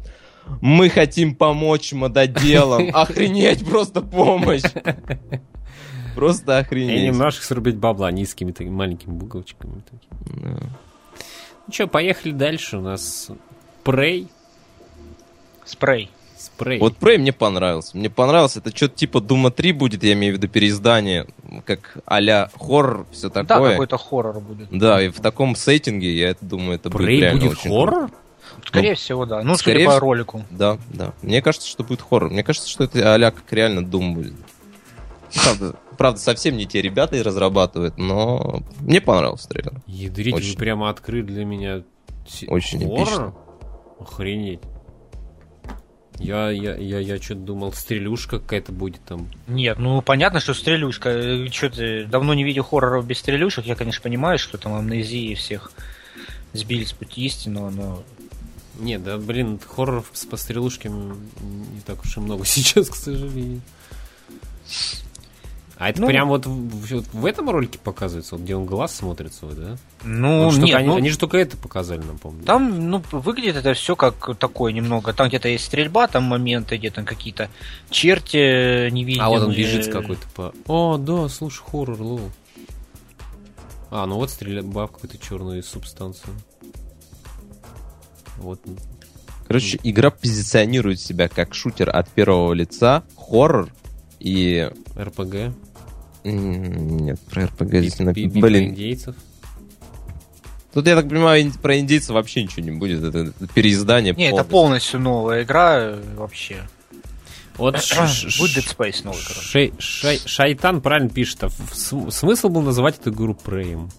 [0.61, 2.89] Мы хотим помочь мододелам.
[2.93, 4.63] Охренеть, просто помощь.
[6.17, 7.13] Просто И охренеть.
[7.13, 9.83] немножко срубить бабла низкими такими маленькими буковочками.
[9.89, 10.43] такими.
[10.43, 10.59] Да.
[11.69, 12.79] Ну что, поехали дальше.
[12.79, 13.31] У нас
[13.85, 14.27] Prey.
[15.65, 16.11] Спрей.
[16.39, 16.79] Спрей.
[16.79, 17.97] Вот Prey мне понравился.
[17.97, 18.61] Мне понравился.
[18.61, 21.27] Это что-то типа Дума 3 будет, я имею в виду переиздание,
[21.65, 23.73] как а-ля хоррор, все Да, такое.
[23.73, 24.69] какой-то хоррор будет.
[24.71, 28.11] Да, и в таком сеттинге, я это думаю, это будет Prey реально будет очень хоррор?
[28.65, 29.43] Скорее всего, да.
[29.43, 30.39] Ну, скорее судя по ролику.
[30.39, 30.47] круто.
[30.51, 31.13] Да, да.
[31.23, 32.31] Мне кажется, что будет хоррор.
[32.31, 34.35] Мне кажется, что это а как реально Дум будет.
[35.45, 39.73] Правда, правда, совсем не те ребята и разрабатывают, но мне понравился трейлер.
[39.87, 40.51] Ядрить, Очень.
[40.53, 41.83] вы прямо открыли для меня
[42.47, 43.03] Очень хоррор?
[43.03, 43.35] эпично.
[44.01, 44.61] Охренеть.
[46.19, 49.29] Я, я, я, я что-то думал, стрелюшка какая-то будет там.
[49.47, 51.47] Нет, ну понятно, что стрелюшка.
[51.51, 53.67] Что ты давно не видел хорроров без стрелюшек.
[53.67, 55.73] Я, конечно, понимаю, что там амнезии всех
[56.53, 58.03] сбили с пути истинного, но
[58.79, 63.61] Не, да, блин, хорроров с пострелушками не так уж и много сейчас, к сожалению.
[65.79, 66.09] А это Ну.
[66.09, 69.77] прям вот в, вот в этом ролике показывается, вот где он глаз смотрит свой, да?
[70.03, 72.43] Ну, Вот нет, они, ну, они же только это показали, напомню.
[72.45, 75.13] там, ну, выглядит это все как такое немного.
[75.13, 77.49] Там где-то есть стрельба, там моменты, где-то какие-то
[77.91, 79.25] черти невидимые.
[79.25, 80.53] А вот он бежит какой-то по...
[80.67, 82.21] О, да, слушай, хоррор, лол.
[83.91, 86.35] А, ну вот стрельба в какую-то черную субстанцию.
[88.39, 88.61] Вот.
[89.47, 93.71] Короче, игра позиционирует себя как шутер от первого лица, хоррор
[94.19, 94.71] и...
[94.99, 95.55] РПГ.
[96.33, 98.41] Нет, про РПГ здесь не написано.
[98.41, 99.15] Блин, индейцев.
[100.75, 103.03] тут, я так понимаю, про индейцев вообще ничего не будет.
[103.03, 105.01] Это, переиздание Не, это полностью.
[105.01, 106.57] новая игра э, вообще.
[107.57, 109.73] Вот Будет Dead Space новый, короче.
[110.27, 113.91] Шайтан правильно пишет, а смысл был называть эту игру Преем.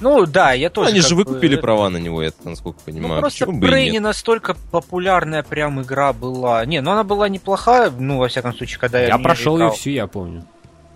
[0.00, 0.90] Ну да, я Ну, тоже.
[0.90, 3.20] Они же бы- выкупили права на него, я насколько Ну понимаю.
[3.20, 3.92] просто бы и Prey нет?
[3.92, 6.64] не настолько популярная прям игра была.
[6.66, 9.90] Не, ну она была неплохая, ну во всяком случае, когда я, Я прошел ее всю,
[9.90, 10.44] я помню.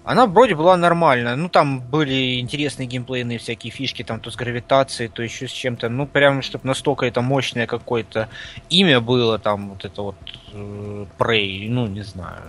[0.06, 1.34] Она вроде была нормальная.
[1.34, 5.88] Ну, там были интересные геймплейные всякие фишки, там то с гравитацией, то еще с чем-то.
[5.88, 8.28] Ну, прям, чтобы настолько это мощное какое-то
[8.70, 10.16] имя было, там, вот это вот
[10.52, 12.42] э, Prey, ну, не знаю.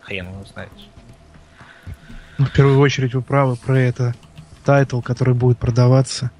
[0.00, 0.70] Хрен его знает.
[2.38, 4.14] Ну, в первую очередь вы правы про это
[4.64, 6.30] title, который будет продаваться.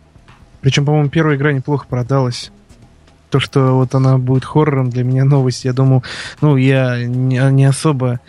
[0.62, 2.50] Причем, по-моему, первая игра неплохо продалась.
[3.28, 5.66] То, что вот она будет хоррором, для меня новость.
[5.66, 6.02] Я думаю,
[6.40, 8.20] ну, я не, особо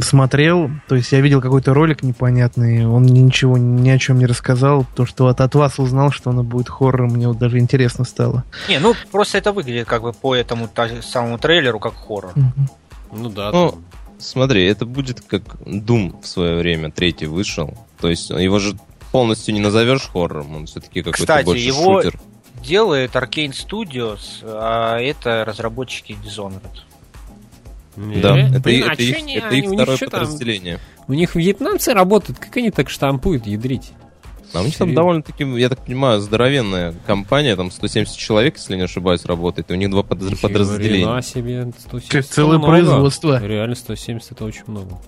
[0.00, 4.86] смотрел, то есть я видел какой-то ролик непонятный, он ничего ни о чем не рассказал,
[4.94, 8.44] то, что вот от вас узнал, что она будет хоррором, мне вот даже интересно стало.
[8.68, 12.32] Не, ну просто это выглядит как бы по этому та- самому трейлеру как хоррор.
[12.34, 12.68] Мгм.
[13.12, 13.50] Ну да.
[13.52, 13.84] Ну, там-
[14.18, 17.76] Смотри, это будет как Doom в свое время, третий вышел.
[18.00, 18.74] То есть его же
[19.12, 22.18] полностью не назовешь хоррором, он все-таки какой-то Кстати, больше его- шутер.
[22.62, 26.62] Делает Arcane Studios, а это разработчики Dishonored.
[27.96, 30.06] Да, это, блин, и- а это их, они- это они- их у них второе чё
[30.08, 30.20] там?
[30.20, 30.78] подразделение.
[31.08, 33.92] У них вьетнамцы работают, как они так штампуют, ядрить?
[34.54, 38.82] А у них там довольно-таки, я так понимаю, здоровенная компания, там 170 человек, если не
[38.82, 41.20] ошибаюсь, работает, и у них два Нифига подразделения.
[41.22, 42.72] себе, 170 Как целое много.
[42.72, 43.44] производство.
[43.44, 44.98] Реально 170 это очень много.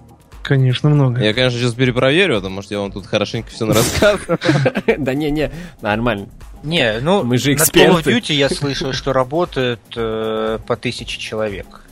[0.43, 1.23] Конечно, много.
[1.23, 4.39] Я, конечно, сейчас перепроверю, потому что я вам тут хорошенько все рассказываю.
[4.99, 5.51] Да не-не,
[5.83, 6.29] нормально.
[6.65, 8.11] Не, ну, Мы же на Call of эксперты.
[8.19, 11.85] Duty я слышал, что работает э, по тысяче человек.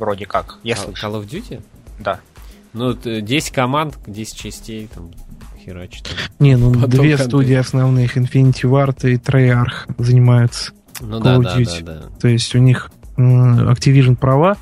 [0.00, 1.14] Вроде как, я Call слышал.
[1.14, 1.62] Call of Duty?
[1.98, 2.20] Да.
[2.72, 5.10] Ну, вот, э, 10 команд, 10 частей, там,
[5.62, 6.08] херачит.
[6.38, 7.30] Не, ну Потом две контент.
[7.30, 10.72] студии основных, Infinity Ward и Treyarch занимаются.
[11.00, 11.84] Ну Call да, of да, Duty.
[11.84, 12.02] да, да.
[12.18, 14.56] То есть у них Activision права,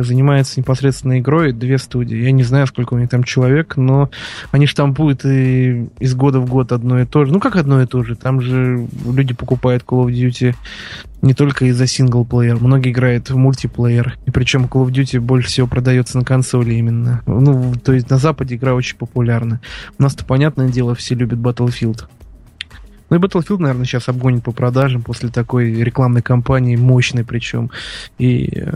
[0.00, 2.16] занимается непосредственно игрой две студии.
[2.16, 4.10] Я не знаю, сколько у них там человек, но
[4.50, 7.32] они штампуют и из года в год одно и то же.
[7.32, 8.16] Ну, как одно и то же?
[8.16, 10.54] Там же люди покупают Call of Duty
[11.22, 12.56] не только из-за синглплеер.
[12.60, 14.16] Многие играют в мультиплеер.
[14.26, 17.22] И причем Call of Duty больше всего продается на консоли именно.
[17.26, 19.60] Ну, то есть на Западе игра очень популярна.
[19.98, 22.04] У нас-то, понятное дело, все любят Battlefield.
[23.12, 27.70] Ну и Battlefield, наверное, сейчас обгонит по продажам после такой рекламной кампании, мощной причем.
[28.18, 28.72] И, э,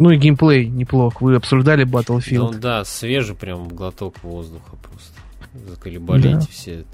[0.00, 1.20] ну и геймплей неплох.
[1.20, 2.58] Вы обсуждали Ну Battlefield?
[2.58, 5.70] да, свежий прям глоток воздуха просто.
[5.70, 6.38] Заколебали Да.
[6.38, 6.84] эти все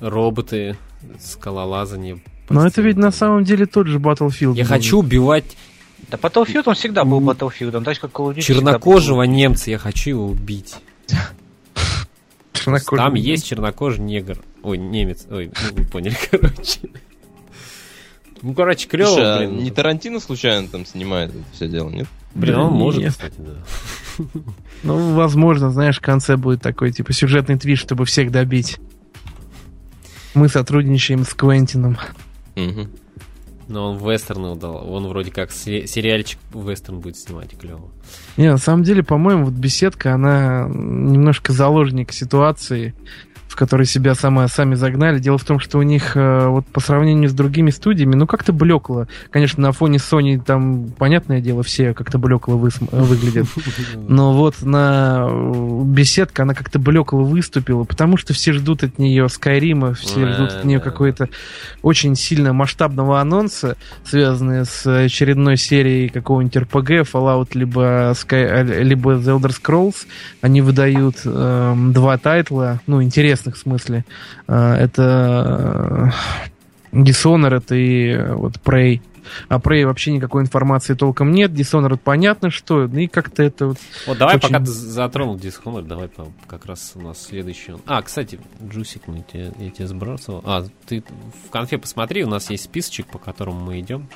[0.00, 0.76] роботы,
[1.20, 2.20] скалолазание.
[2.48, 4.54] Но это ведь на самом деле тот же Battlefield.
[4.56, 4.68] Я был.
[4.70, 5.56] хочу убивать
[6.10, 7.20] Да Battlefield он всегда был.
[7.20, 10.74] Battlefield, он так же как Call of Duty чернокожего немца, я хочу его убить.
[12.52, 13.04] Чернокожий.
[13.04, 14.38] Там есть чернокожий негр.
[14.62, 15.26] Ой, немец.
[15.30, 16.80] Ой, ну вы поняли, короче.
[18.42, 19.62] Ну, короче, клево, Слушай, а блин.
[19.64, 22.08] не Тарантино случайно там снимает это все дело, нет?
[22.34, 23.10] Блин, он Да может, нет.
[23.12, 24.24] кстати, да.
[24.82, 28.78] Ну, возможно, знаешь, в конце будет такой, типа, сюжетный твист, чтобы всех добить.
[30.34, 31.96] Мы сотрудничаем с Квентином.
[32.56, 32.90] Мгм.
[33.68, 34.92] Но он вестерны удал.
[34.92, 37.90] Он вроде как се- сериальчик вестерн будет снимать, клево.
[38.36, 42.94] Не, на самом деле, по-моему, вот беседка, она немножко заложник ситуации,
[43.52, 45.18] в которой себя сама, сами загнали.
[45.18, 48.54] Дело в том, что у них э, вот по сравнению с другими студиями, ну как-то
[48.54, 49.06] блекло.
[49.30, 53.46] Конечно, на фоне Sony там, понятное дело, все как-то блекло выс- выглядят.
[54.08, 59.28] Но вот на э, беседка она как-то блекло выступила, потому что все ждут от нее
[59.28, 61.28] Скайрима, все ждут от нее какой-то
[61.82, 69.16] очень сильно масштабного анонса, связанные с очередной серией какого-нибудь RPG, Fallout, либо, Sky, э, либо
[69.16, 70.06] The Elder Scrolls.
[70.40, 73.02] Они выдают эм, два тайтла, ну,
[73.42, 74.04] интересных в смысле.
[74.46, 76.12] Э, это
[76.92, 79.00] э, Dishonored и э, вот Prey.
[79.48, 81.52] А Prey вообще никакой информации толком нет.
[81.52, 82.86] Dishonored понятно, что.
[82.86, 86.10] Ну и как-то это вот Вот давай, Очень- пока ты затронул Dishonored, давай
[86.46, 87.74] как раз у нас следующий.
[87.86, 90.42] А, кстати, Джусик, мы тебе, я тебе сбрасывал.
[90.44, 91.02] А, ты
[91.46, 94.08] в конфе посмотри, у нас есть списочек, по которому мы идем.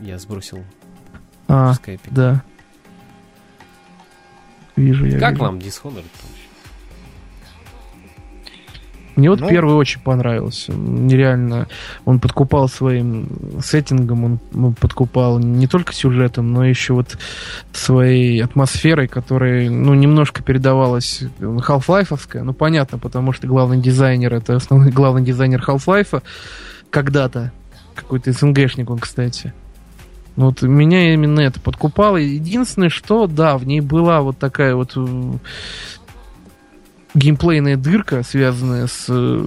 [0.00, 0.62] Я сбросил
[1.48, 2.08] А, в скайпе.
[2.10, 2.42] да.
[4.76, 5.20] Вижу я.
[5.20, 5.44] Как вижу.
[5.44, 6.04] вам Dishonored?
[9.16, 10.72] Мне вот Ну- первый очень понравился.
[10.72, 11.68] Нереально.
[12.04, 13.28] Он подкупал своим
[13.62, 17.16] сеттингом, он ну, подкупал не только сюжетом, но еще вот
[17.72, 22.42] своей атмосферой, которая, ну, немножко передавалась Half-Life'овская.
[22.42, 26.22] Ну, понятно, потому что главный дизайнер, это основной главный дизайнер Half-Life
[26.90, 27.52] когда-то.
[27.94, 29.52] Какой-то СНГшник он, кстати.
[30.36, 32.16] Ну, Вот меня именно это подкупало.
[32.16, 35.32] Единственное, что, да, в ней была вот такая вот э,
[37.14, 39.44] геймплейная дырка, связанная с, э,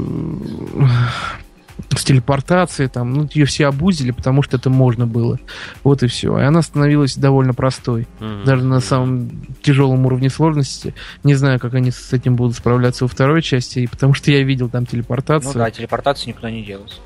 [1.95, 5.39] с телепортацией, там, ну, ее все обузили, потому что это можно было.
[5.84, 6.38] Вот и все.
[6.39, 8.07] И она становилась довольно простой.
[8.20, 8.45] Мгм.
[8.45, 9.30] Даже на самом
[9.61, 10.93] тяжелом уровне сложности.
[11.24, 14.43] Не знаю, как они с этим будут справляться во второй части, и потому что я
[14.43, 15.53] видел там Ну телепортацию.
[15.53, 16.99] да, телепортацию никуда не делать.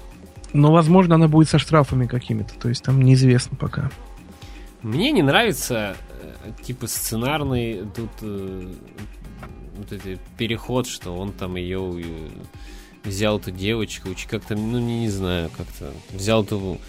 [0.54, 2.54] Но, возможно, она будет со штрафами какими-то.
[2.60, 3.90] То есть там неизвестно пока.
[4.82, 5.96] Мне не нравится...
[6.44, 8.72] э, типа сценарный тут э,
[9.82, 12.04] вот этот переход, что он там ее
[13.04, 16.80] взял эту девочку, как-то, ну не, не знаю, как-то взял эту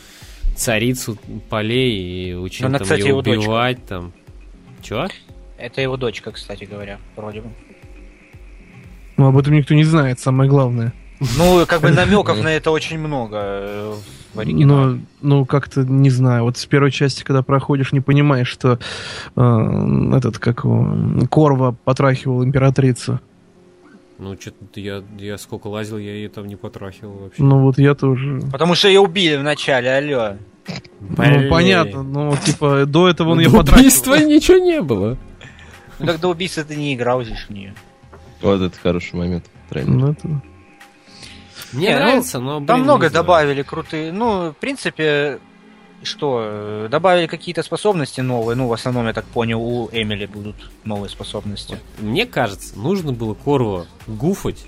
[0.56, 1.18] царицу
[1.48, 3.40] полей и учил Она, там кстати, ее его дочка.
[3.40, 4.12] убивать там.
[4.82, 5.08] Чё?
[5.58, 7.50] Это его дочка, кстати говоря, вроде бы.
[9.16, 10.92] Ну, об этом никто не знает, самое главное.
[11.36, 13.94] Ну, как бы намеков на это очень много э,
[14.34, 14.92] в оригинале.
[14.92, 14.98] Но,
[15.38, 18.78] ну, как-то, не знаю, вот с первой части, когда проходишь, не понимаешь, что
[19.36, 23.20] э, этот, как его, Корва потрахивал императрицу.
[24.18, 27.42] Ну, что-то я, я сколько лазил, я ее там не потрахивал вообще.
[27.42, 28.40] Ну, вот я тоже.
[28.52, 30.36] Потому что ее убили вначале, алло.
[31.00, 31.42] Блин.
[31.44, 33.80] Ну, понятно, ну, типа, до этого он ее До потрахивал.
[33.80, 35.18] убийства ничего не было.
[35.98, 37.74] Ну, когда убийца ты не играл здесь в нее.
[38.40, 39.44] Вот это хороший момент.
[39.72, 40.40] Ну, это-
[41.72, 44.12] Мне Не, ну, нравится, но, блин, Там много добавили крутые.
[44.12, 45.38] Ну, в принципе,
[46.02, 48.56] что, э, добавили какие-то способности новые.
[48.56, 51.78] Ну, в основном, я так понял, у Эмили будут новые способности.
[51.98, 54.64] Мне кажется, нужно было Корво гуфать,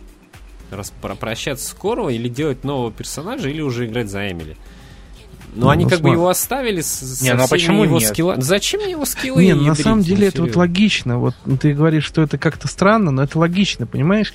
[1.20, 4.56] прощаться с Корво или делать нового персонажа, или уже играть за Эмили.
[5.56, 6.18] Но Ну, они ну, как бы смотри.
[6.18, 8.10] его оставили с, Не, ну а всеми почему его нет?
[8.12, 11.18] скилла- Зачем мне его скиллы Не, ну, на самом Ну, деле это вот логично.
[11.20, 14.32] Вот ты говоришь, что это как-то странно, но это логично, понимаешь?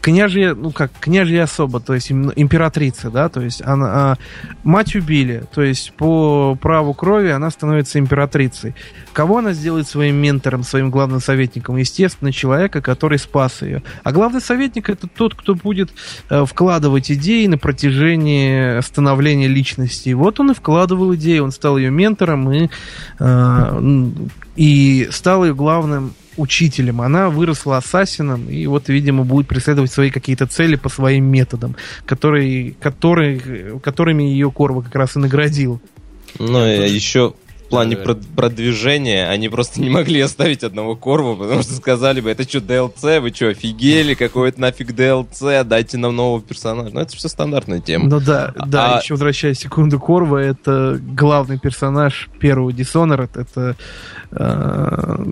[0.00, 4.16] Княжья, ну как, княжья особо, то есть им- императрица, да, то есть она, а,
[4.64, 8.74] мать убили, то есть по праву крови она становится императрицей.
[9.12, 11.76] Кого она сделает своим ментором, своим главным советником?
[11.76, 13.82] Естественно, человека, который спас ее.
[14.02, 15.90] А главный советник это тот, кто будет
[16.30, 20.08] э, вкладывать идеи на протяжении становления личности.
[20.08, 22.68] И вот он и вкладывал идеи, он стал ее ментором и,
[23.18, 23.82] э,
[24.56, 27.00] и стал ее главным учителем.
[27.00, 31.76] Она выросла ассасином и вот, видимо, будет преследовать свои какие-то цели по своим методам,
[32.06, 35.80] которые, которые, которыми ее Корва как раз и наградил.
[36.38, 37.34] Ну, и еще
[37.70, 42.42] плане прод- продвижения они просто не могли оставить одного Корву, потому что сказали бы, это
[42.42, 43.20] что, DLC?
[43.20, 44.14] Вы что, офигели?
[44.14, 45.64] Какой-то нафиг DLC?
[45.64, 46.90] Дайте нам нового персонажа.
[46.92, 48.06] Ну, это все стандартная тема.
[48.08, 53.76] Ну да, да, А- еще возвращаясь секунду, Корва это главный персонаж первого Dishonored, это
[54.32, 55.24] э,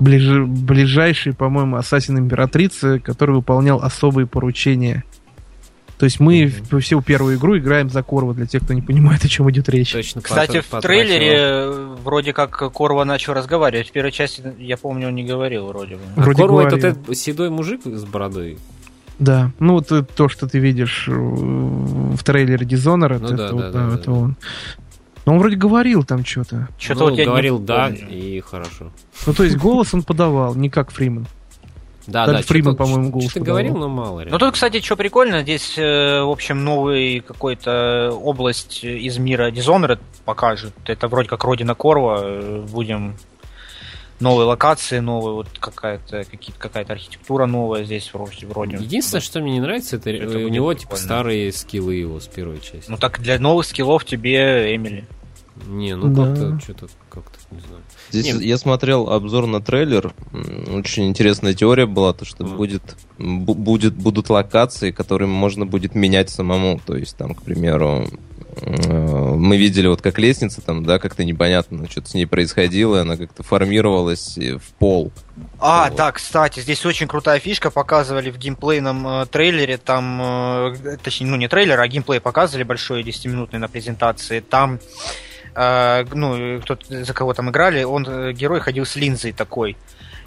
[0.00, 5.04] ближ- ближайший, по-моему, ассасин императрицы, который выполнял особые поручения.
[5.98, 9.24] То есть мы в- всю первую игру играем за Корва, для тех, кто не понимает,
[9.24, 9.92] о чем идет речь.
[9.92, 11.70] Точно Кстати, в трейлере
[12.02, 13.88] вроде как Корва начал разговаривать.
[13.88, 16.00] В первой части, я помню, он не говорил вроде бы.
[16.16, 17.00] А Вроде Корво это говорил.
[17.02, 18.58] этот седой мужик с бородой.
[19.20, 23.70] Да, ну вот то, что ты видишь в трейлере Dishonored, Ну это, да, вот, да,
[23.70, 24.12] да, да, это да.
[24.12, 24.36] он.
[25.26, 26.68] Но он вроде говорил там что-то.
[26.78, 28.90] Что-то Ну, вот я не говорил да и хорошо.
[29.26, 31.26] Ну, то есть голос он подавал, не как Фриман.
[32.06, 32.44] Да, Даже да.
[32.46, 33.62] Фриман, по-моему, голос Что-то подавал.
[33.62, 34.18] говорил, но мало.
[34.18, 34.38] Ну реально.
[34.38, 40.74] тут, кстати, что прикольно, здесь, э, в общем, новый какой-то область из мира Dishonored покажут.
[40.86, 42.18] Это вроде как Родина Корва.
[42.22, 43.16] э, Будем
[44.20, 48.46] новые локации, новые, вот какая-то какие-то какая-то архитектура новая здесь вроде.
[48.46, 48.76] вроде.
[48.76, 51.04] Единственное, что мне не нравится, это, Это у него типа прикольно.
[51.04, 52.84] старые скиллы его с первой части.
[52.90, 55.04] Ну так для новых скиллов тебе Эмили.
[55.66, 56.26] Не, ну Да.
[56.26, 57.82] как-то что-то как-то не знаю.
[58.10, 58.42] Здесь Нет.
[58.42, 60.12] я смотрел обзор на трейлер.
[60.72, 62.56] Очень интересная теория была, то что Мгм.
[62.56, 62.82] будет,
[63.18, 66.80] бу- будет, будут локации, которые можно будет менять самому.
[66.86, 68.06] То есть там, к примеру,
[68.60, 73.00] э, мы видели вот как лестница там, да, как-то непонятно, что-то с ней происходило, и
[73.00, 75.10] она как-то формировалась э, в пол.
[75.58, 75.96] А, Вот.
[75.96, 81.36] да, кстати, здесь очень крутая фишка, показывали в геймплейном э, трейлере, там, э, точнее, ну
[81.36, 84.78] не трейлер, а геймплей показывали большой 10-минутный на презентации, там,
[85.54, 89.76] э, ну, кто за кого там играли, он, э, герой ходил с линзой такой,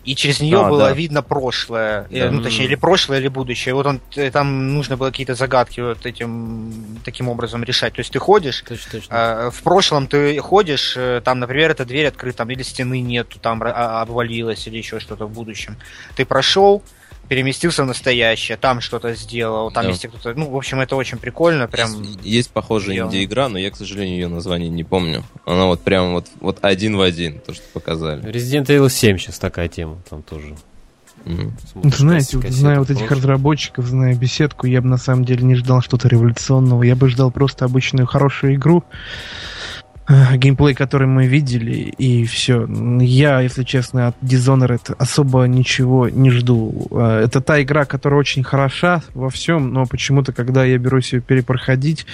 [0.03, 0.91] и через нее А, было да.
[0.93, 2.31] видно прошлое, э, Да.
[2.31, 6.05] ну, точнее, или прошлое, или будущее, вот он, э, там нужно было какие-то загадки вот
[6.05, 6.71] этим,
[7.03, 9.07] таким образом решать, то есть ты ходишь, Точно, точно.
[9.11, 13.39] а, В прошлом ты ходишь, э, там, например, эта дверь открыта, там, или стены нету,
[13.39, 15.75] там а- обвалилась, или еще что-то в будущем.
[16.15, 16.81] Ты прошел,
[17.27, 19.89] переместился в настоящее, там что-то сделал, там Да.
[19.89, 20.33] есть кто-то.
[20.37, 22.01] Ну, в общем, это очень прикольно, прям.
[22.01, 23.11] Есть, есть похожая сделано.
[23.11, 25.23] инди-игра, но я, к сожалению, ее название не помню.
[25.45, 28.23] Она вот прям вот, вот один в один, то, что показали.
[28.23, 30.55] Resident Evil 7 сейчас такая тема, там тоже.
[31.25, 31.57] Мгм.
[31.71, 35.43] Смотришь Ну, Знаете, вот, зная вот этих разработчиков, зная беседку, я бы на самом деле
[35.43, 36.83] не ждал что-то революционного.
[36.83, 38.83] Я бы ждал просто обычную хорошую игру,
[40.07, 42.65] геймплей, который мы видели, и все.
[43.01, 46.87] Я, если честно, от Dishonored особо ничего не жду.
[46.91, 51.21] Э, Это та игра, которая очень хороша во всем, но почему-то, когда я берусь ее
[51.21, 52.05] перепроходить,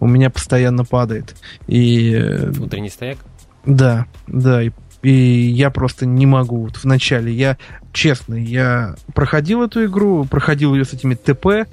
[0.00, 1.34] у меня постоянно падает.
[1.66, 3.18] И э, Внутренний стояк?
[3.66, 4.70] да, да, и,
[5.02, 6.62] и я просто не могу.
[6.62, 7.58] Вот вначале я,
[7.92, 11.68] честно, я проходил эту игру, проходил ее с этими ТП,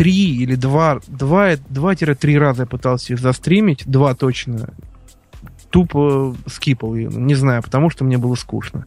[0.00, 4.70] три или два, два, два-три раза я пытался их застримить, два точно.
[5.68, 7.10] тупо скипал ее.
[7.12, 8.86] Не знаю, потому что мне было скучно.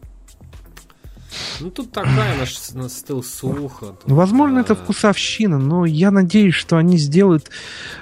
[1.60, 3.86] Ну, тут такая наш на стыл суха.
[3.86, 7.48] тут, Ну, Возможно, это вкусовщина, но я надеюсь, что они сделают...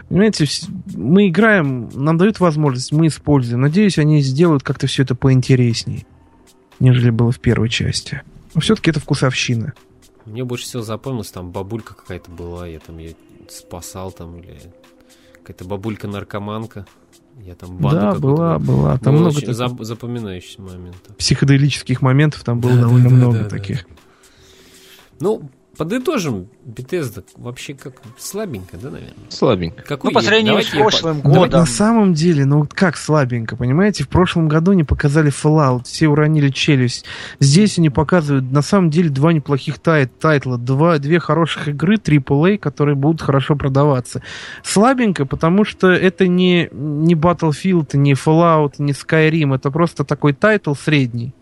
[0.08, 0.46] Понимаете,
[0.94, 3.60] мы играем, нам дают возможность, мы используем.
[3.60, 6.06] Надеюсь, они сделают как-то все это поинтереснее,
[6.80, 8.22] нежели было в первой части.
[8.54, 9.74] Но все-таки это вкусовщина.
[10.26, 13.16] Мне больше всего запомнилось, там бабулька какая-то была, я там ее
[13.48, 14.58] спасал там, или
[15.34, 16.86] какая-то бабулька-наркоманка.
[17.40, 18.76] Я там да, была, был.
[18.76, 18.98] была.
[18.98, 21.16] Там Было много очень таких зап- запоминающихся моментов.
[21.16, 23.48] психоделических моментов, там было Да, довольно да, много да.
[23.48, 23.86] таких.
[25.18, 29.14] Ну, подытожим, Bethesda вообще как слабенько, да, наверное?
[29.30, 29.82] Слабенько.
[29.82, 31.60] Какой Ну, по я- сравнению с я прошлым Да, годом.
[31.60, 34.04] на самом деле, ну вот как слабенько, понимаете?
[34.04, 37.04] В прошлом году не показали Fallout, все уронили челюсть.
[37.40, 42.58] Здесь они показывают, на самом деле, два неплохих тай- тайтла, два, две хороших игры AAA,
[42.58, 44.22] которые будут хорошо продаваться.
[44.62, 50.74] Слабенько, потому что это не, не Battlefield, не Fallout, не Skyrim, это просто такой title
[50.74, 51.32] средний.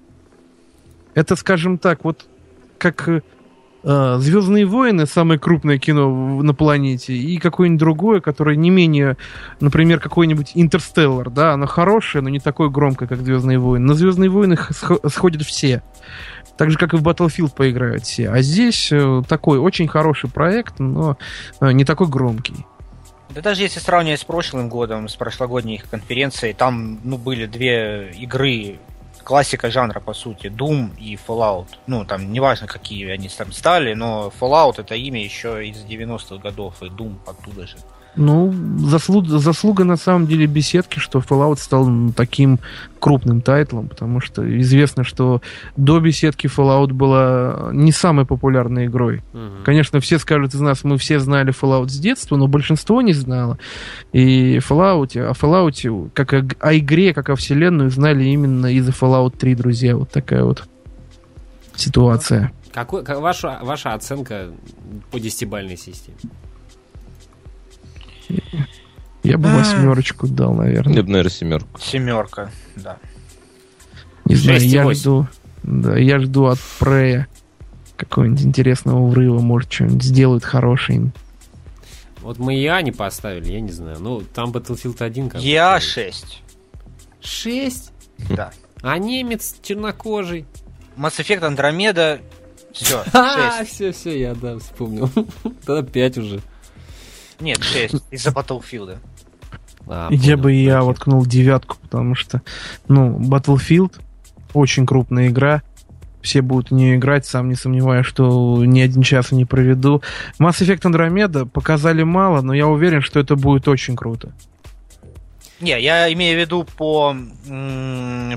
[1.15, 2.27] Это, скажем так, вот
[2.79, 3.09] как
[3.83, 9.17] Звездные войны самое крупное кино на планете, и какое-нибудь другое, которое не менее,
[9.61, 13.87] например, какой-нибудь Интерстеллар, да, оно хорошее, но не такое громкое, как Звездные войны.
[13.87, 14.59] На Звездные войны
[15.09, 15.83] сходят все.
[16.57, 18.29] Так же, как и в Battlefield поиграют все.
[18.29, 21.17] А здесь э, такой очень хороший проект, но
[21.61, 22.67] э, не такой громкий.
[23.31, 28.11] Да даже если сравнивать с прошлым годом, с прошлогодней их конференцией, там ну, были две
[28.11, 28.79] игры,
[29.25, 31.69] классика жанра, по сути, Doom и Fallout.
[31.87, 36.83] Ну, там, неважно, какие они там стали, но Fallout это имя еще из 90-х годов,
[36.83, 37.77] и Doom оттуда же.
[38.17, 42.59] Ну, заслу- заслуга на самом деле беседки, что Fallout стал таким
[42.99, 45.41] крупным тайтлом, потому что известно, что
[45.77, 49.23] до беседки Fallout была не самой популярной игрой.
[49.33, 49.63] Мгм.
[49.65, 53.59] Конечно, все скажут из нас, мы все знали Fallout с детства, но большинство не знало.
[54.13, 59.37] И Fallout, о Fallout, как о, о игре, как о вселенную, знали именно из-за Fallout
[59.39, 59.97] 3, друзья.
[59.97, 60.65] Вот такая вот
[61.77, 62.53] ситуация.
[62.73, 64.49] Какой, как- ваша, ваша оценка
[65.11, 66.19] по десятибальной системе?
[69.23, 69.59] Я бы Ах.
[69.59, 70.95] восьмерочку дал, наверное.
[70.97, 71.81] Я бы, наверное, семерку.
[71.81, 72.97] Семерка, да.
[74.25, 75.27] Не знаю, я жду.
[75.63, 77.27] Да, я жду от Прея
[77.97, 81.13] какого-нибудь интересного врыва, может, что-нибудь сделают хорошее.
[82.23, 83.99] Вот мы и А не поставили, я не знаю.
[84.01, 86.43] Ну, там Battlefield 1 как Я 6.
[87.21, 87.93] 6?
[88.31, 88.53] Да.
[88.83, 90.47] А немец чернокожий.
[90.97, 92.21] Mass Effect Andromeda.
[92.73, 93.71] Все, А, 6.
[93.73, 95.11] все, все, я, да, вспомнил.
[95.67, 96.41] Тогда 5 уже.
[97.41, 97.95] Нет, 6.
[98.11, 98.99] Из-за Battlefield.
[99.87, 102.43] А, Я бы я воткнул девятку, потому что,
[102.89, 103.95] ну, Battlefield
[104.53, 105.63] очень крупная игра.
[106.23, 110.03] Все будут в нее играть, сам не сомневаюсь, что ни один час не проведу.
[110.39, 114.33] Mass Effect Andromeda показали мало, но я уверен, что это будет очень круто.
[115.61, 117.15] Не, я имею в виду по,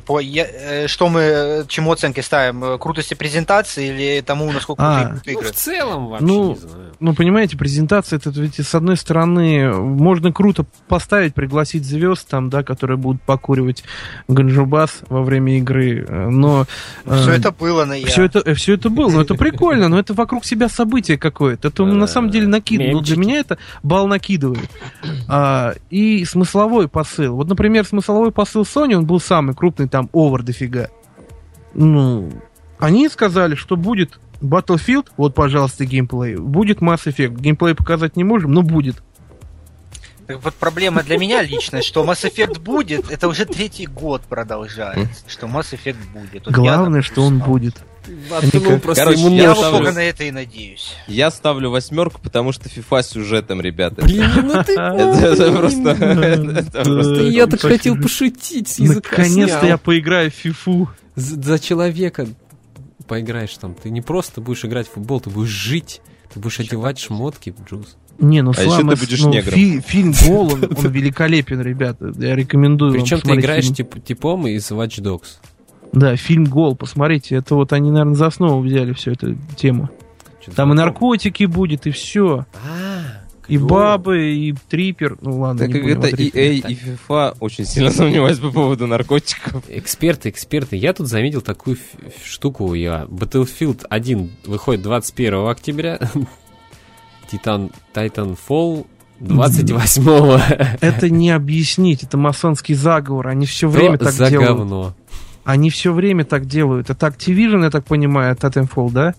[0.05, 5.05] по я- э, что мы, чему оценки ставим, э, крутости презентации или тому, насколько А.
[5.07, 5.51] крутые будут Ну, игры?
[5.53, 6.93] в целом вообще Ну, не знаю.
[6.99, 12.61] Ну, понимаете, презентация, это ведь с одной стороны, можно круто поставить, пригласить звезд там, да,
[12.63, 13.83] которые будут покуривать
[14.27, 16.65] ганджубас во время игры, э, но...
[17.05, 18.07] Все э, это было на я.
[18.07, 21.69] Все это, все это было, но это прикольно, но это вокруг себя событие какое-то.
[21.69, 22.95] Это на самом деле накидывает.
[22.95, 23.13] мемчики.
[23.15, 24.69] Для меня это бал накидывает.
[25.29, 27.12] А, и смысловой посыл.
[27.17, 30.89] Вот, например, смысловой посыл Sony, он был самый крупный, там, овер дофига.
[31.73, 32.31] Ну,
[32.79, 37.39] они сказали, что будет Battlefield, вот, пожалуйста, геймплей, будет Mass Effect.
[37.39, 39.01] Геймплей показать не можем, но будет.
[40.27, 45.23] Так вот проблема для меня лично, что Mass Effect будет, это уже третий год продолжается,
[45.27, 46.45] что Mass Effect будет.
[46.45, 47.75] Вот Главное, что он будет.
[48.29, 50.93] Воткнул просто Короче, ему Я ставлю- на это и надеюсь.
[51.07, 54.01] Я ставлю восьмерку, потому что FIFA с сюжетом, ребята.
[54.03, 54.73] Блин, ну ты...
[54.79, 57.23] Это, просто...
[57.23, 60.89] Я так хотел пошутить Наконец-то я поиграю в фифу.
[61.15, 62.27] За, человека
[63.07, 63.75] поиграешь там.
[63.75, 66.01] Ты не просто будешь играть в футбол, ты будешь жить.
[66.33, 67.95] Ты будешь одевать шмотки, Джуз.
[68.19, 69.53] Не, ну А еще Слава, ты будешь ну, негром.
[69.53, 72.11] фи- фильм Гол, он, он великолепен, ребята.
[72.17, 73.75] Я рекомендую вам Причем ты играешь фильм.
[73.75, 75.37] тип- типом из Watch Dogs.
[75.93, 77.35] Да, фильм Гол, посмотрите.
[77.35, 79.89] Это вот они, наверное, за основу взяли всю эту тему.
[80.43, 82.45] Чё-то Там и наркотики будет, и все.
[82.53, 85.17] А, И бабы, и трипер.
[85.21, 86.59] Ну ладно, Так не как будем это о трипере.
[86.59, 86.75] EA и
[87.07, 89.63] FIFA очень сильно сомневаюсь по поводу наркотиков.
[89.69, 92.73] Эксперты, эксперты, я тут заметил такую ф- штуку.
[92.73, 95.99] Я Battlefield 1 выходит 21 октября.
[97.31, 98.85] Титан Titanfall
[99.19, 103.27] 28 Это не объяснить, это масонский заговор.
[103.29, 104.49] Они все время так за делают.
[104.57, 104.93] говно?
[105.43, 106.89] Они все время так делают.
[106.89, 109.15] Это Activision, я так понимаю, Titanfall, да?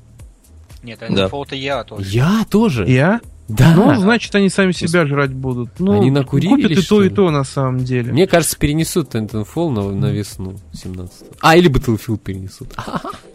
[0.82, 1.06] Нет, Да.
[1.26, 2.08] Titanfall это я тоже.
[2.10, 2.84] Я тоже.
[2.88, 3.20] Я?
[3.48, 3.74] Да.
[3.76, 5.78] Ну, значит, они сами себя жрать будут.
[5.78, 7.14] Ну, Они накурились, Купят и то, и ли?
[7.14, 8.10] то, на самом деле.
[8.12, 12.74] Мне кажется, перенесут Titanfall на, на весну 17 А, или Battlefield перенесут.